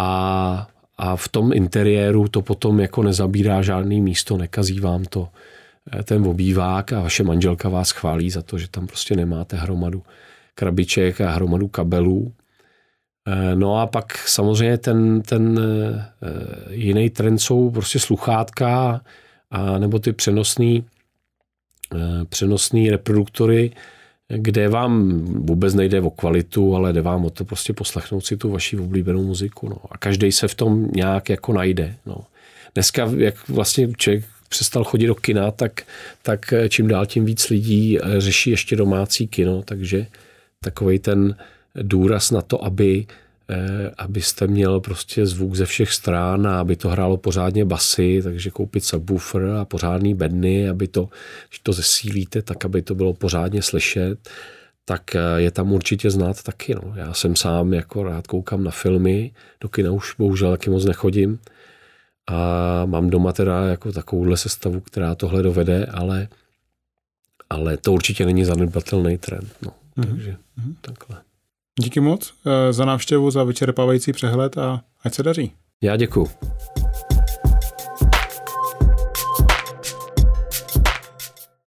a, 0.00 0.68
a 0.98 1.16
v 1.16 1.28
tom 1.28 1.52
interiéru 1.52 2.28
to 2.28 2.42
potom 2.42 2.80
jako 2.80 3.02
nezabírá 3.02 3.62
žádný 3.62 4.00
místo, 4.00 4.36
nekazí 4.36 4.80
vám 4.80 5.04
to 5.04 5.28
eh, 5.92 6.02
ten 6.02 6.26
obývák 6.26 6.92
a 6.92 7.00
vaše 7.00 7.22
manželka 7.22 7.68
vás 7.68 7.90
chválí 7.90 8.30
za 8.30 8.42
to, 8.42 8.58
že 8.58 8.68
tam 8.68 8.86
prostě 8.86 9.16
nemáte 9.16 9.56
hromadu 9.56 10.02
krabiček 10.54 11.20
a 11.20 11.30
hromadu 11.30 11.68
kabelů. 11.68 12.32
Eh, 13.28 13.56
no 13.56 13.80
a 13.80 13.86
pak 13.86 14.28
samozřejmě 14.28 14.78
ten, 14.78 15.22
ten 15.22 15.60
eh, 15.60 16.04
jiný 16.70 17.10
trend 17.10 17.38
jsou 17.38 17.70
prostě 17.70 17.98
sluchátka 17.98 19.00
a 19.50 19.78
nebo 19.78 19.98
ty 19.98 20.12
přenosný, 20.12 20.84
přenosný 22.28 22.90
reproduktory, 22.90 23.70
kde 24.28 24.68
vám 24.68 25.20
vůbec 25.20 25.74
nejde 25.74 26.00
o 26.00 26.10
kvalitu, 26.10 26.76
ale 26.76 26.92
jde 26.92 27.02
vám 27.02 27.24
o 27.24 27.30
to 27.30 27.44
prostě 27.44 27.72
poslechnout 27.72 28.26
si 28.26 28.36
tu 28.36 28.50
vaši 28.50 28.78
oblíbenou 28.78 29.22
muziku. 29.22 29.68
No. 29.68 29.76
A 29.90 29.98
každý 29.98 30.32
se 30.32 30.48
v 30.48 30.54
tom 30.54 30.88
nějak 30.94 31.28
jako 31.28 31.52
najde. 31.52 31.96
No. 32.06 32.16
Dneska, 32.74 33.10
jak 33.16 33.48
vlastně 33.48 33.88
člověk 33.96 34.24
přestal 34.48 34.84
chodit 34.84 35.06
do 35.06 35.14
kina, 35.14 35.50
tak, 35.50 35.82
tak 36.22 36.54
čím 36.68 36.88
dál 36.88 37.06
tím 37.06 37.24
víc 37.24 37.48
lidí 37.48 37.98
eh, 37.98 38.20
řeší 38.20 38.50
ještě 38.50 38.76
domácí 38.76 39.28
kino, 39.28 39.62
takže 39.62 40.06
takový 40.60 40.98
ten 40.98 41.36
důraz 41.82 42.30
na 42.30 42.42
to, 42.42 42.64
aby 42.64 43.06
Eh, 43.06 43.23
abyste 43.98 44.46
měl 44.46 44.80
prostě 44.80 45.26
zvuk 45.26 45.54
ze 45.54 45.66
všech 45.66 45.92
stran 45.92 46.46
a 46.46 46.60
aby 46.60 46.76
to 46.76 46.88
hrálo 46.88 47.16
pořádně 47.16 47.64
basy, 47.64 48.20
takže 48.22 48.50
koupit 48.50 48.84
subwoofer 48.84 49.46
a 49.46 49.64
pořádný 49.64 50.14
bedny, 50.14 50.68
aby 50.68 50.88
to, 50.88 51.08
když 51.48 51.58
to 51.58 51.72
zesílíte, 51.72 52.42
tak 52.42 52.64
aby 52.64 52.82
to 52.82 52.94
bylo 52.94 53.14
pořádně 53.14 53.62
slyšet, 53.62 54.30
tak 54.84 55.14
eh, 55.14 55.20
je 55.36 55.50
tam 55.50 55.72
určitě 55.72 56.10
znát 56.10 56.42
taky. 56.42 56.74
No. 56.74 56.92
Já 56.96 57.14
jsem 57.14 57.36
sám 57.36 57.72
jako 57.72 58.02
rád 58.02 58.26
koukám 58.26 58.64
na 58.64 58.70
filmy, 58.70 59.32
do 59.60 59.68
kina 59.68 59.90
už 59.90 60.14
bohužel 60.18 60.50
taky 60.50 60.70
moc 60.70 60.84
nechodím 60.84 61.38
a 62.26 62.84
mám 62.86 63.10
doma 63.10 63.32
teda 63.32 63.64
jako 63.64 63.92
takovouhle 63.92 64.36
sestavu, 64.36 64.80
která 64.80 65.14
tohle 65.14 65.42
dovede, 65.42 65.86
ale, 65.86 66.28
ale 67.50 67.76
to 67.76 67.92
určitě 67.92 68.26
není 68.26 68.44
zanedbatelný 68.44 69.18
trend. 69.18 69.52
No. 69.62 69.70
Mm-hmm. 69.96 70.10
Takže 70.10 70.36
mm-hmm. 70.58 70.74
takhle. 70.80 71.16
Díky 71.80 72.00
moc 72.00 72.34
eh, 72.46 72.72
za 72.72 72.84
návštěvu, 72.84 73.30
za 73.30 73.44
vyčerpávající 73.44 74.12
přehled 74.12 74.58
a 74.58 74.80
ať 75.04 75.14
se 75.14 75.22
daří. 75.22 75.52
Já 75.82 75.96
děkuji. 75.96 76.28